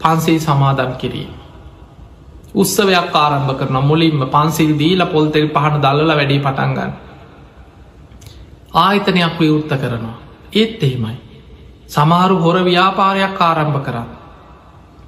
[0.00, 1.30] පන්සේ සමාදන් කිරීම.
[2.54, 6.92] උත්සවයක් ආරම්භ කරන මුලින්ම පන්සිල් දීල පොල්තෙල් පහන දල්ල වැඩි පටන්ගන්න.
[8.76, 10.16] ආයතනයක් විවෘත්ත කරනවා.
[10.52, 11.16] ඒත් එහෙමයි.
[11.86, 14.08] සමහරු හොර ව්‍යාපාරයක් ආරම්භ කරන්න.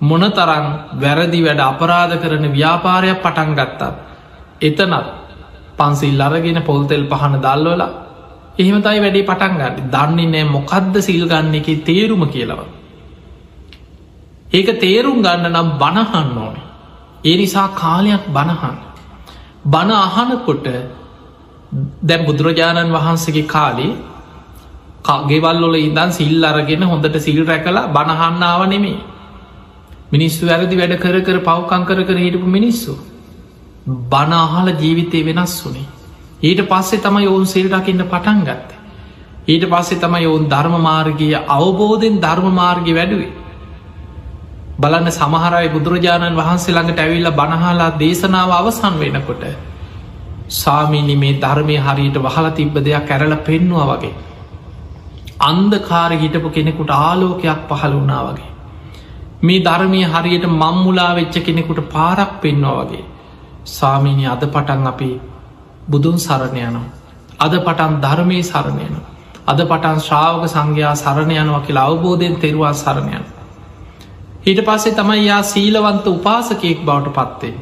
[0.00, 3.82] මොන තරන් වැරදි වැඩ අපරාධ කරන ව්‍යාපාරයක් පටන් ගත්තත්.
[4.60, 5.06] එතනත්
[5.78, 7.90] පන්සිල් අරගෙන පොල්තෙල් පහන දල්වලා
[8.58, 12.60] එහෙමතයි වැඩේ පටන් ගන්න දන්නේ නෑ මොකක්ද සිල් ගන්න එක තේරුම කියලව.
[14.50, 16.66] ඒක තේරුම් ගන්න නම් බණහන්න ඕනේ.
[17.24, 18.76] ඒ නිසා කාලයක් බණහන්.
[19.64, 20.66] බණ අහනකොට
[22.02, 23.92] දැම් බුදුරජාණන් වහන්සගේ කාලේ
[25.26, 28.98] ගෙවල්ලොල ඉදන් සිල් අරගෙන හොඳට සිල් රැකලා බණහන්නාව නෙමේ.
[30.10, 32.96] මිනිස්සු වැරදි වැඩ කර කර පව්කං කර කර හිටපු මිනිස්සු.
[34.06, 35.86] බනාහල ජීවිතය වෙනස් වුනේ.
[36.40, 38.70] ඊට පස්සේ තමයි ඔවුන් සිල් රකින්න පටන් ගත්ත.
[39.46, 43.32] ඊට පස්සේ තමයි ඔවුන් ධර්ම මාර්ගය අවබෝධයෙන් ධර්ම මාර්ගය වැඩුවේ.
[44.78, 49.42] බලන්න සමහරයි බුදුරජාණන් වහන්සේ ළඟට ඇවිල්ල බණහලා දේශනාව අවසන් වෙනකොට
[50.48, 54.14] සාමීනි මේ ධර්මය හරියට වහලා තිබ්බ දෙයක් කැරල පෙන්වා වගේ.
[55.40, 58.50] අන්දකාර හිටපු කෙනෙකුට ආලෝකයක් පහළ වුණා වගේ.
[59.42, 63.04] මේ ධර්මය හරියට මම්මුලා වෙච්ච කෙනෙකුට පාරක් පෙන්වා වගේ.
[63.66, 65.10] සාමීනි අද පටන් අපි
[65.88, 66.88] බුදුන් සරණ යනවා.
[67.38, 68.94] අද පටන් ධර්මය සරණයන.
[69.46, 73.24] අද පටන් ශ්‍රාවක සංඝයා සරණ යනවා කියලා අවබෝධයෙන් තෙරවා සරණයන.
[74.46, 77.54] හිට පස්සේ තමයි යා සීලවන්ත උපාසකයෙක් බවට පත්වේ.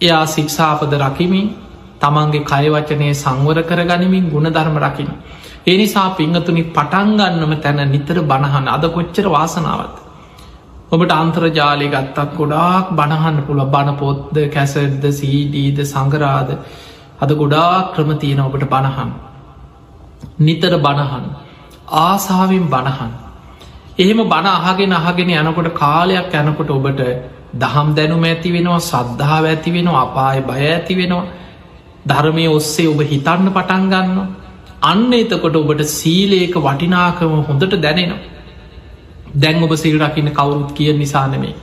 [0.00, 1.46] එයා සික්ෂාපද රකිමින්
[1.98, 5.10] තමන්ගේ කයවචනය සංවර කර ගනිමින් ගුණ ධර්ම රකින.
[5.66, 9.94] එනිසා පිංහතුනි පටන්ගන්නම තැන නිතර බණහන් අද කොච්චර වාසනාවත්.
[10.88, 16.50] ඔබට අන්ත්‍රජාලය ගත්තත් ගොඩාක් බණහන්න පුළ බණ පොත්ද කැසද්ද සීඩීද සංගරාද
[17.18, 19.10] අද ගොඩා ක්‍රම තියෙන ඔබට බණහන්.
[20.38, 21.24] නිතර බණහන්
[22.00, 23.12] ආසාාවෙන් බණහන්.
[23.96, 27.02] එහෙම බණ අහගෙන අහගෙන යනකොට කාලයක් යනකොට ඔබට
[27.54, 31.26] දහම් දැනුම ඇති වෙනවා සද්ධාව ඇති වෙනවා අපාය බය ඇති වෙනවා.
[32.06, 34.18] ධර්මය ඔස්සේ ඔබ හිතන්න පටන් ගන්න
[34.82, 38.20] අන්න එතකොට ඔබට සීලේක වටිනාකම හොඳට දැනෙනවා.
[39.34, 41.54] දැන් ඔබ සිල් රකින්න කවුරුත් කිය නිසානමේ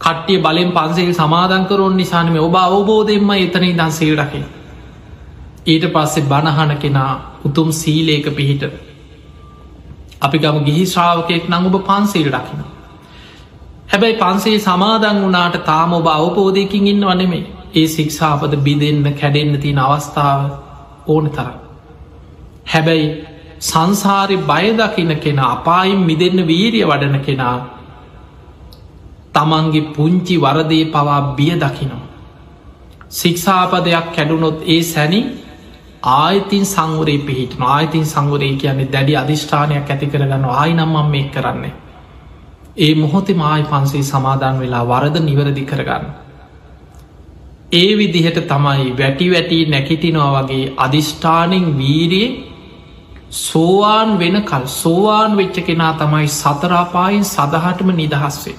[0.00, 4.44] කට්ටිය බලෙන් පන්සේල් සමාධංකරොන් නිසානම ඔබ අවබෝධයෙන්ම එතන ඉදන් සේල් රකින
[5.66, 7.12] ඊට පස්සේ බණහන කෙනා
[7.44, 8.64] උතුම් සීලේක පිහිට.
[10.20, 12.60] අපි ගම ගිහි ශ්‍රාවකයෙක් නං ඔබ පන්සේල් රකින
[13.88, 17.44] හැබැයි පන්සේ සමාදන් වනාට තාම ඔබ අවබෝධයකින් ඉන්න වනෙමේ
[17.74, 20.40] ඒ සික්ෂාපද බිදෙන්න්න කැඩෙන්න්න තියෙන අවස්ථාව
[21.06, 21.54] ඕන තරම්
[22.66, 23.06] හැබැයි
[23.62, 27.56] සංසාරි බයදකින කෙනා අපායිම් මිදන්න වීරිය වඩන කෙනා
[29.34, 32.02] තමන්ගේ පුංචි වරදේ පවා බිය දකිනවා.
[33.10, 35.20] සික්ෂාපදයක් කැඩුනොත් ඒ සැනි
[36.14, 41.74] ආයතින් සංවරේ පිහිට ආයතින් සංවරේ කියන්නේ දැඩි අධිෂ්ඨානයක් ඇති කරගන්න ආයි නම්මම් මේ කරන්නේ.
[42.76, 46.06] ඒ මොහොතේ මායි පන්සේ සමාධන් වෙලා වරද නිවරදි කරගන්න.
[47.72, 52.28] ඒ විදිහට තමයි වැටි වැටී නැකිටිනවා වගේ අධිෂ්ඨානින් වීරිය
[53.30, 58.56] සෝවාන් වෙනකල් සෝවාන් වෙච්ච කෙනා තමයි සතරාපායින් සදහටම නිදහස්වේ.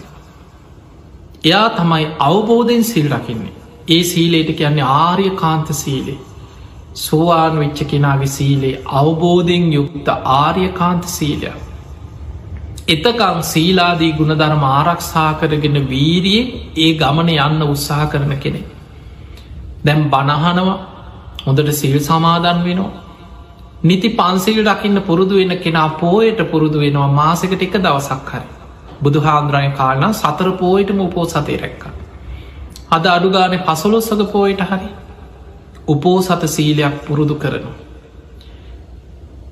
[1.43, 3.53] එයා තමයි අවබෝධයෙන් සිල් රකින්නේ.
[3.87, 6.17] ඒ සීලේට කියන්නේ ආර්ය කාන්ත සීලේ.
[6.95, 11.51] සෝවාන් වෙච්ච කෙනාගේ සීලේ අවබෝධයෙන් යුක්ත ආර්යකාන්ත සීලය.
[12.87, 16.41] එතකං සීලාදී ගුණධර්ම ආරක්ෂා කරගෙන වීරිය
[16.77, 18.61] ඒ ගමන යන්න උත්සාහ කරන කෙනෙ.
[19.85, 20.75] දැම් බණහනවා
[21.45, 22.91] හොඳට සිල් සමාදන් වෙනවා.
[23.83, 28.47] නිති පන්සිල් රකින්න පුරුදු වෙන කෙනා පෝයට පුරුදු වෙනවා මාසකට එක දවසක් හරි.
[29.01, 31.83] බුදු හාන්දුරය කාලන සතර පෝයටම උපෝ සතේ රැක්ක.
[32.91, 34.89] අද අඩුගාන පසොලොස්සක පෝයට හරි
[35.87, 37.75] උපෝ සත සීලයක් පුරුදු කරනවා.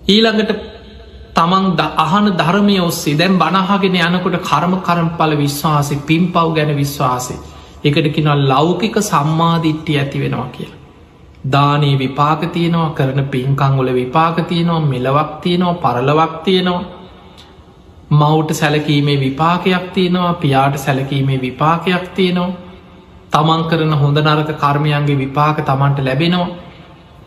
[0.07, 0.51] ඊළඟට
[1.35, 7.35] තමන් ද අහන ධර්මය ඔස්සේ දැන් බනහගෙන යනකොට කර්ම කරම්පල විශ්වාසය පින් පව් ගැන විශ්වාසය
[7.83, 10.81] එකට කිනල් ලෞකික සම්මාධිට්ටි ඇති වෙනවා කියලා.
[11.45, 16.83] දානී විපාක තියෙනවා කරන පින්කංගොල විපාක තියෙනවා මෙලවක් තියෙනවා පරලවක් තියෙනවා.
[18.11, 22.51] මවුට සැලකීමේ විපාකයක් තියෙනවා පියාට සැලකීමේ විපාකයක් තියෙනවා.
[23.31, 26.53] තමන් කරන හොඳ නරක කර්මයන්ගේ විපාක තමන්ට ලැබෙනවා.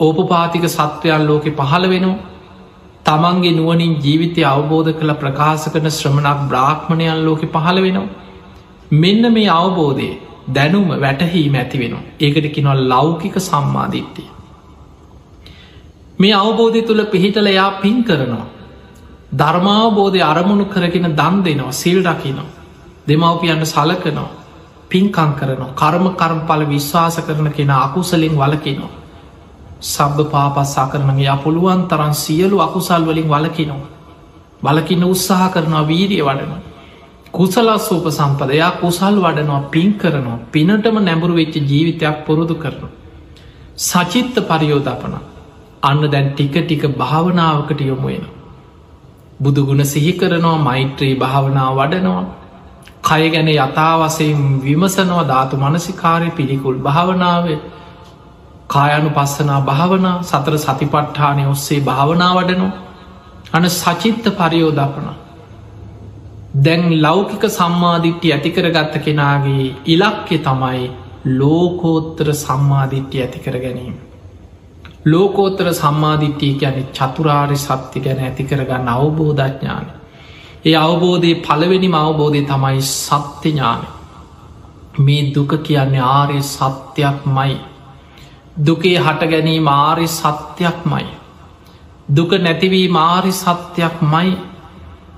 [0.00, 2.35] ඕපපාතික සත්වයන් ලෝකෙ පහළ වෙනවා.
[3.06, 8.08] තමන්ගේ නුවනින් ජීවිතය අවබෝධ කළ ප්‍රකාශ කරන ශ්‍රමණක් බ්‍රාහ්මණයන් ලෝකෙ පහළ වෙනවා.
[8.94, 10.08] මෙන්න මේ අවබෝධය
[10.50, 12.04] දැනුම වැටහීම ඇති වෙනවා.
[12.20, 14.28] ඒකට කිනොල් ලෞකික සම්මාධිත්තිය
[16.18, 18.46] මේ අවබෝධය තුළ පිහිටල එයා පින් කරනවා.
[19.34, 22.50] ධර්මාවබෝධය අරමුණු කරගෙන දන් දෙනවා සිල් රකිනවා.
[23.06, 24.30] දෙමවපියන්න සලකනවා
[24.90, 28.90] පින්කං කරනවා කර්ම කරම්පල විශ්වාස කරන කෙන අකුසලින් වලකිනවා
[29.80, 33.96] සබ්භ පාපස්සා කරනගේ පුළුවන් තරන් සියලු අකුසල් වලින් වලකිනවා
[34.62, 36.60] වලකින්න උත්සාහ කරනවා වීරිය වඩනවා.
[37.32, 40.38] කුසලස් සූප සම්පදයා කුසල් වඩනවා පින් කරනවා.
[40.52, 42.90] පිනටම නැඹුරු වෙච්ච ජීවිතයක් පුරුදු කරනවා.
[43.78, 45.14] සචිත්ත පරියෝධපන.
[45.82, 48.26] අන්න දැන් ටික ටික භාවනාවකට යොමුයෙන
[49.40, 52.24] බුදුගුණ සිහි කරනවා මෛත්‍රී භාවනාව වඩනවා.
[53.02, 57.46] කය ගැන යථවසයෙන් විමසනවා ධාතු මනසිකාරය පිළිකුල් භාවනාව.
[58.66, 62.72] කායනු පස්සනා භාවනා සතර සතිපට්ඨානය ඔස්සේ භාවනා වඩනවා.
[63.52, 65.08] අන සචිත්ත පරියෝධපන.
[66.62, 70.90] දැන් ලෞකික සම්මාධිට්්‍ය ඇතිකර ගත්ත කෙනාගේ ඉලක්කෙ තමයි
[71.34, 73.96] ලෝකෝත්තර සම්මාධිට්්‍ය ඇතිකර ගැනීම.
[75.06, 79.86] ලෝකෝත්තර සම්මාධිට්්‍යය ගැන චතුරාරි සත්‍ය ගැන ඇතිකරගන්න අවබෝධඥාන
[80.64, 83.82] ඒ අවබෝධය පළවෙනි අවබෝධය තමයි සත්‍ය ඥාන
[84.98, 87.54] මේ දුක කියන්නේ ආරය සත්‍යයක් මයි
[88.56, 91.06] දුකේ හට ගැනීම ආරි සත්‍යයක් මයි
[92.08, 94.36] දුක නැතිවී මාරි සත්‍යයක් මයි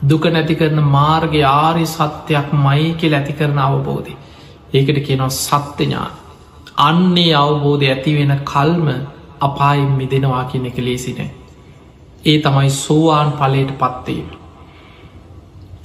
[0.03, 4.14] දුක නැති කරන මාර්ග ආරි සත්‍යයක් මයි කෙ ඇති කරන අවබෝධය.
[4.74, 6.12] ඒකට කියනවා සත්‍යඥාන.
[6.79, 8.87] අන්නේ අවබෝධය ඇතිවෙන කල්ම
[9.40, 11.31] අපායිම් මිදෙනවා කියන එක ලේසිනේ
[12.24, 14.29] ඒ තමයි සෝවාන් පලට පත්වීම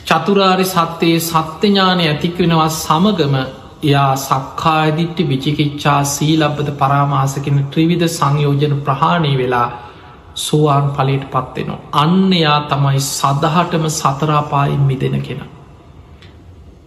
[0.06, 3.36] චතුරාරි සත්‍යයේ සත්‍යඥානය ඇතික්වෙනවා සමගම
[3.84, 9.68] එයා සක්කායදිට්ටි විචිකිච්ඡා සීලබ්බත පරාමාසකෙන ත්‍රිවිධ සංයෝජන ප්‍රහාණය වෙලා
[10.36, 11.80] සෝවාන් පලට පත්වෙනවා.
[11.94, 15.42] අන්න එයා තමයි සදහටම සතරාපායින් මිදෙන කෙන.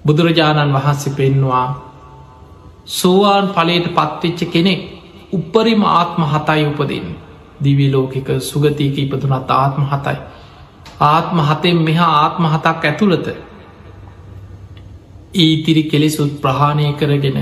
[0.06, 1.66] බුදුරජාණන් වහන්සේ පෙන්වා
[2.86, 4.82] සෝවාන් පලට පත්වෙච්ච කෙනෙක්
[5.32, 7.08] උපරිම ආත්ම හතයි උපදන්න.
[7.60, 10.18] දිවිලෝකික සුගතියක ඉපදුනත් ආත්ම හතයි.
[11.02, 13.26] ආත්ම හතෙන් මෙහා ආත්ම හතක් ඇතුළත
[15.38, 17.38] ඊතිරි කෙලෙසුත් ප්‍රහාණය කරගෙන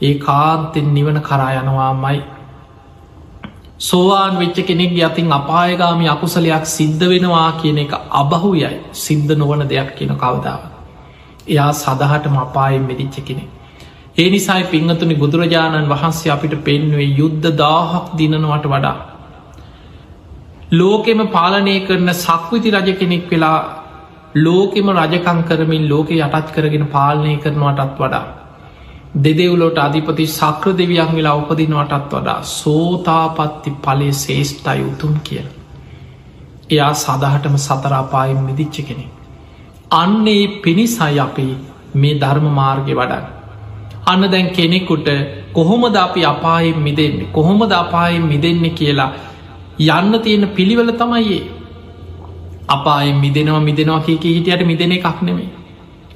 [0.00, 2.20] ඒ කාන්තෙන් නිවන කරා යනවාමයි
[3.80, 9.94] සෝවාන් වෙච්ච කෙනෙක් යතින් අපායගාමි අකුසලයක් සිද්ධ වෙනවා කියන එක අබහු යයි සිද්ධ නොවන දෙයක්
[9.96, 10.60] කියන කවදාව.
[11.46, 13.44] එයා සදහටම අපායෙන් මෙදිච්ච කෙනෙ.
[14.16, 18.96] ඒ නිසායි පිංහතුනි බුදුරජාණන් වහන්සේ අපිට පෙන්වේ යුද්ධ දාහක් දිනනවට වඩා.
[20.72, 23.58] ලෝකෙම පාලනය කරන සක්විති රජ කෙනෙක් වෙලා
[24.36, 28.26] ලෝකෙම රජකං කරමින් ලෝක යටත් කරගෙන පාලනය කරනවටත් වඩා.
[29.16, 35.44] දෙදෙව්ලෝට අධිපති සක්‍ර දෙවියන් වෙලා උපදිනවටත් වඩා සෝතාපත්ති පලේ ශේෂ්ටයි උතුම් කිය.
[36.70, 39.06] එයා සදහටම සතරාපායෙන් මිදිච්ච කෙනෙ.
[39.92, 41.48] අන්නේ පිණිසයි අපි
[41.94, 43.24] මේ ධර්ම මාර්ගය වඩන්.
[44.06, 45.08] අන්න දැන් කෙනෙකුට
[45.52, 49.12] කොහොමද අපි අපායෙන් මිදෙන්නේ කොහොමද අපායෙන් මිදෙන්නේ කියලා
[49.78, 51.57] යන්න තියෙන පිළිවල තමයියේ
[52.68, 55.50] අපායෙන් මිදෙනවා මිදෙනවා කිය හිටියට මිදෙන එකක් නෙමේ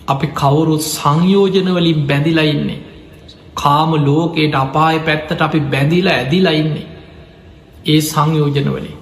[0.07, 2.81] අපි කවුරුත් සංයෝජනවලින් බැඳිලඉන්නේ.
[3.55, 6.87] කාම ලෝකයට අපාය පැත්තට අපි බැඳිලා ඇදිලඉන්නේ.
[7.85, 8.97] ඒ සංයෝජනවලින්.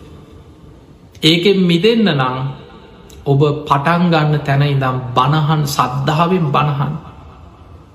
[1.23, 2.37] ඒකෙන් මිදන්න නම්
[3.27, 6.95] ඔබ පටන්ගන්න තැන ඉදම් බණහන් සද්ධාවෙන් බණහන්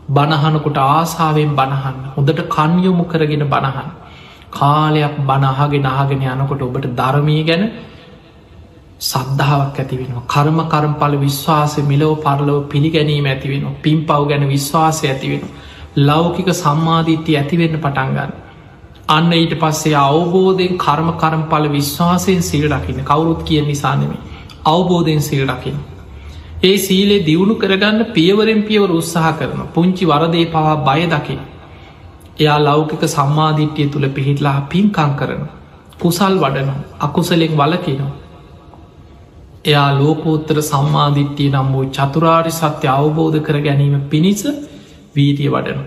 [0.07, 3.89] බණහනකොට ආසාාවෙන් බණහන් හොදට කන්යොමු කරගෙන බණහන්
[4.51, 7.63] කාලයක් බණහගෙන අහගෙන යනකොට ඔබට ධර්මී ගැන
[9.05, 15.43] සද්ධාවක් ඇතිවෙනවා කර්ම කරම්පල විශ්වාසය මිලෝ පරලෝ පිළිගැනීම ඇතිවෙන පින් පව් ගැන විශ්වාසය ඇතිවෙන
[15.97, 18.31] ලෞකික සම්මාධීත්‍ය ඇතිවෙන්න පටන්ගන්න
[19.07, 23.03] අන්න ඊට පස්සේ අවබෝධයෙන් කර්ම කරම්පල විශ්වාසයෙන් සිල් රකින්න.
[23.03, 24.21] කවුරුත් කිය නිසානෙමේ
[24.65, 25.77] අවබෝධයෙන් සිල් රකින්න.
[26.63, 31.41] ඒ සීලේ දියුණු කරගන්න පියවරෙන් පියවර උත්සාහ කරන පුංචි වරදේ පවා බය දකින
[32.37, 35.43] එයා ලෞකික සම්මාධිට්්‍යය තුළ පිහිටලා පින්කං කරන
[35.99, 38.24] කුසල් වඩන අකුසලෙක් වලකිනවා
[39.65, 44.43] එයා ලෝකෝත්තර සම්මාධිට්්‍යිය නම් වූ චතුරාරි සත්‍ය අවබෝධ කර ගැනීම පිණිස
[45.15, 45.81] වීතිය වඩන.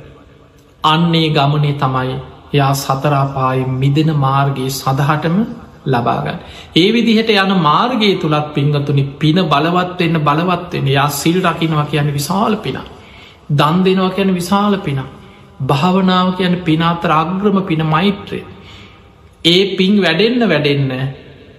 [0.85, 2.17] අන්නේ ගමනේ තමයි
[2.55, 5.38] එයා සතරාපාය මිදෙන මාර්ගයේ සඳහටම
[5.87, 6.38] ලබාගන්න.
[6.77, 12.79] ඒ විදිහට යන මාර්ගයේ තුළත් පිංගතුනි පින බලවත්වෙන්න බලවත්වෙන යා සිල් රකිනවා කියන විශාල පින.
[13.51, 15.01] දන් දෙනවා කියන විශාල පින.
[15.62, 18.41] භාවනාව කියන පිනාතර අග්‍රම පින මෛත්‍රය.
[19.45, 20.93] ඒ පින් වැඩෙන්න වැඩෙන්න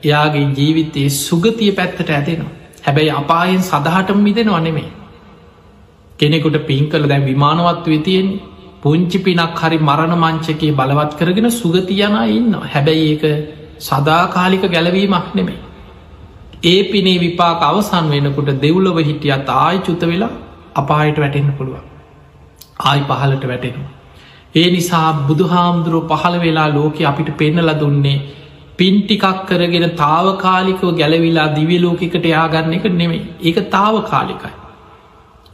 [0.03, 2.55] එයාගේ ජීවිතයේ සුගතිය පැත්තට ඇතිෙනවා.
[2.83, 4.89] හැබැයි අපායෙන් සඳහටම මිදෙන අනෙමේ.
[6.19, 8.27] කෙනෙකුට පින් කළ දැන් විමානවත් වෙතියෙන්
[8.81, 13.23] පුංචි පිනක් හරි මරණ මංචකයේ බලවත් කරගෙන සුගතියන ඉන්න හැබැයි ඒක
[13.79, 15.59] සදාකාලික ගැලවීමක් නෙමේ.
[16.63, 20.33] ඒ පිනේ විපාක අවසන් වෙනකුට දෙව්ලොව හිටියත් ආයි චුත වෙලා
[20.75, 21.85] අපායට වැටෙන්න්න පුළුවන්.
[22.81, 23.93] ආයි පහලට වැටෙනවා.
[24.55, 28.17] ඒ නිසා බුදුහාමුදුරුව පහළ වෙලා ලෝක අපිට පෙන්නල දුන්නේ
[28.79, 34.53] පින්ටිකක් කරගෙන තාවකාලිකව ගැලවිලා දිවියලෝකිකට යාගන්න එක නෙමෙයි ඒක තාවකාලිකයි.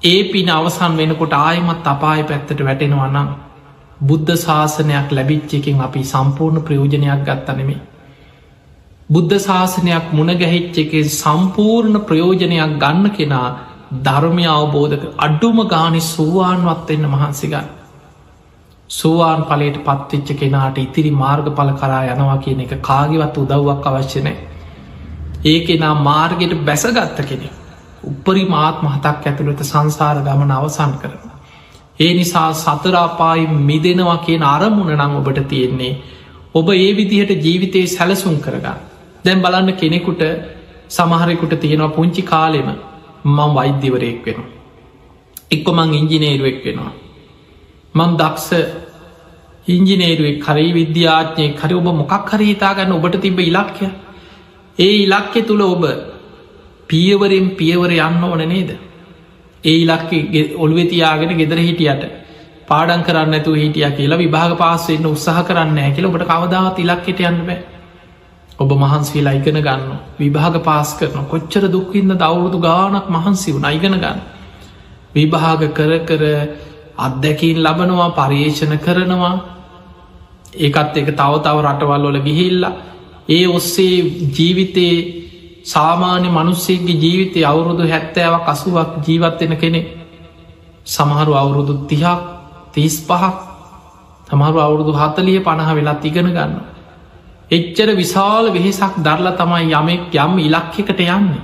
[0.03, 3.29] ඒ පින අවසන් වෙනකොට ආයමත් අපාය පැත්තට වැටෙනවා නම්
[4.01, 7.79] බුද්ධ ශාසනයක් ලැබිච්චකින් අපි සම්පූර්ණ ප්‍රයෝජනයක් ගත්තනෙමේ.
[9.09, 13.47] බුද්ධ ශාසනයක් මුණගැහිච්ච එක සම්පූර්ණ ප්‍රයෝජනයක් ගන්න කෙනා
[14.01, 17.67] ධර්මය අවබෝධක අඩ්ඩුම ගානි සුවාන්වත්වෙන්න මහන්සිගන්න.
[18.95, 24.35] සෝවාන් පලට පත්වෙච්ච කෙනාට ඉතිරි මාර්ග පල කරා යනවා කියන එක කාගවත් උදව්වක් අවශ්‍යනෑ.
[25.45, 27.49] ඒකෙනා මාර්ගයට බැසගත්ත කෙනෙ.
[28.03, 31.21] උපරි මාත් මහතක් ඇතුළට සංසාර ගමන අවසන් කරන.
[31.99, 35.93] ඒ නිසා සතරාපායි මිදෙනවා කියන අරමුණ නං ඔබට තියෙන්නේ.
[36.53, 38.79] ඔබ ඒ විදිහට ජීවිතයේ සැලසුම් කරගන්න.
[39.25, 40.21] දැම් බලන්න කෙනෙකුට
[40.89, 42.69] සමහරෙකුට තියෙනවා පුංචි කාලෙම
[43.27, 44.39] මං වෛද්‍යවරයෙක් වෙන.
[45.51, 46.93] එක්කො මං ඉංජිනේරුවෙක් වෙනවා.
[47.95, 48.84] මං දක්ෂ
[49.67, 53.87] ඉංජිනේරුවෙක් කරයි විද්‍යාඥය කර ඔබ මොකක් හරි හිතාගන්න ඔබට තිබ ඉලක්කය?
[54.79, 55.85] ඒ ඉලක්කෙ තුළ ඔබ
[56.89, 58.77] පියවරෙන් පියවර යන්න ඕන නේද?
[59.63, 60.11] ඒ ඉලක්ක
[60.57, 62.03] ඔළුවෙතියාගෙන ගෙදර හිටියට
[62.67, 67.59] පාඩන් කරන්න ඇතු හිටිය කියලා විභාග පාසෙන්න්න උත්සාහ කරන්න ඇකිල ඔබට කවදාවත් ඉලක්කෙට යන්න බෑ.
[68.57, 69.97] ඔබ මහන්සේලා ඉගෙන ගන්න.
[70.17, 74.21] විභාග පාස් කරන කොච්චර දුක්කින්න දවුරුදු ගානක් මහන්සි වුණ ඉගෙන ගන්න.
[75.15, 76.23] විභාග කර කර
[76.99, 79.54] අත්දැකින් ලබනවා පර්යේෂණ කරනවා.
[80.57, 82.73] ඒකත් එක තව තව රටවල් වල ගිහිල්ලා
[83.29, 83.95] ඒ ඔස්සේ
[84.31, 84.97] ජීවිතයේ
[85.65, 89.81] සාමාන්‍ය මනුස්සේගේ ජීවිතය අවුරුදු හැත්තෑවක් අසුවක් ජීවත්වෙන කෙනෙ
[90.85, 92.21] සමහරු අවුරුදු තිහක්
[92.71, 93.35] තිස් පහක්
[94.27, 96.53] තමරු අවුරුදු හතලිය පණහ වෙලා ඉගෙන ගන්න.
[97.51, 101.41] එච්චර විශාල වෙහෙසක් දරලා තමයි යමෙක් යම් ඉලක්කෙකට යන්නේ.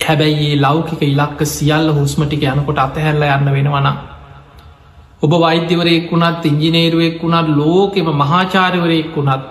[0.00, 3.96] හැබැයි ඒ ලෞකික ඉලක්ක සියල්ල හුස්මටික යනකොට අතහැරල යන්න වෙනවනම්.
[5.22, 9.44] ඔබ වෛද්‍යවරයෙක් වුණත් ඉංජිනේරුවෙක් වුණත් ලෝකෙම මහාචාරවරයෙක් වුණත්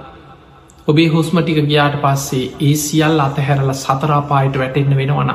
[0.87, 5.31] ඔබේ හුස්මටික ගියාට පස්සේ ඒ සියල් අතහැරල සතරාපායට වැටෙන්න්න වෙනවන.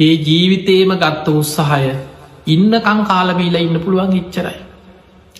[0.00, 1.90] ඒ ජීවිතේම ගත්ත උත්සාහය
[2.46, 4.58] ඉන්නකං කාලමීලා ඉන්න පුළුවන් ඉච්චරයි.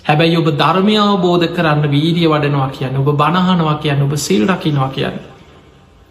[0.04, 5.18] හැබැයි ඔබ ධර්මය අවබෝධ කරන්න වීරිය වඩනවා කියන්න ඔබ බණහනවා කියන්න ඔබ සිල් රකිනවා කියන්න.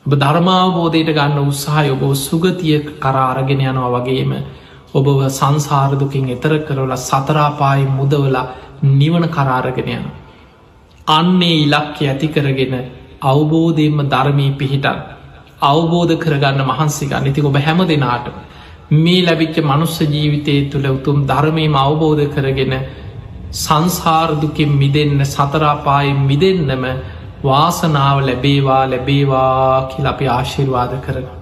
[0.06, 4.32] ඔබ ධර්මාවබෝධයට ගන්න උත්සාහය ඔබ සුගතිය කරාරගෙන යනවා වගේම
[4.96, 8.46] ඔබව සංසාරදුකින් එතර කරවල සතරාපායි මුදවලා
[8.94, 10.06] නිවන කරාරගෙන යන.
[11.08, 12.76] අන්නේ ඉලක්ක ඇති කරගෙන
[13.24, 15.00] අවබෝධයෙන්ම ධර්මී පිහිටන්
[15.64, 18.28] අවබෝධ කරගන්න මහන්සිකන්න ඉති ඔබ හැම දෙනාට
[18.96, 22.74] මේ ලැබිච්ච මනුස්ස ජීවිතය තුළ උතුම් ධර්මයම අවබෝධ කරගෙන
[23.54, 26.84] සංසාරදුකින් මිදන්න සතරාපායෙන් මිදන්නම
[27.44, 31.35] වාසනාව ලැබේවා ලැබේවා කියල අපි ආශිර්වාද කරන.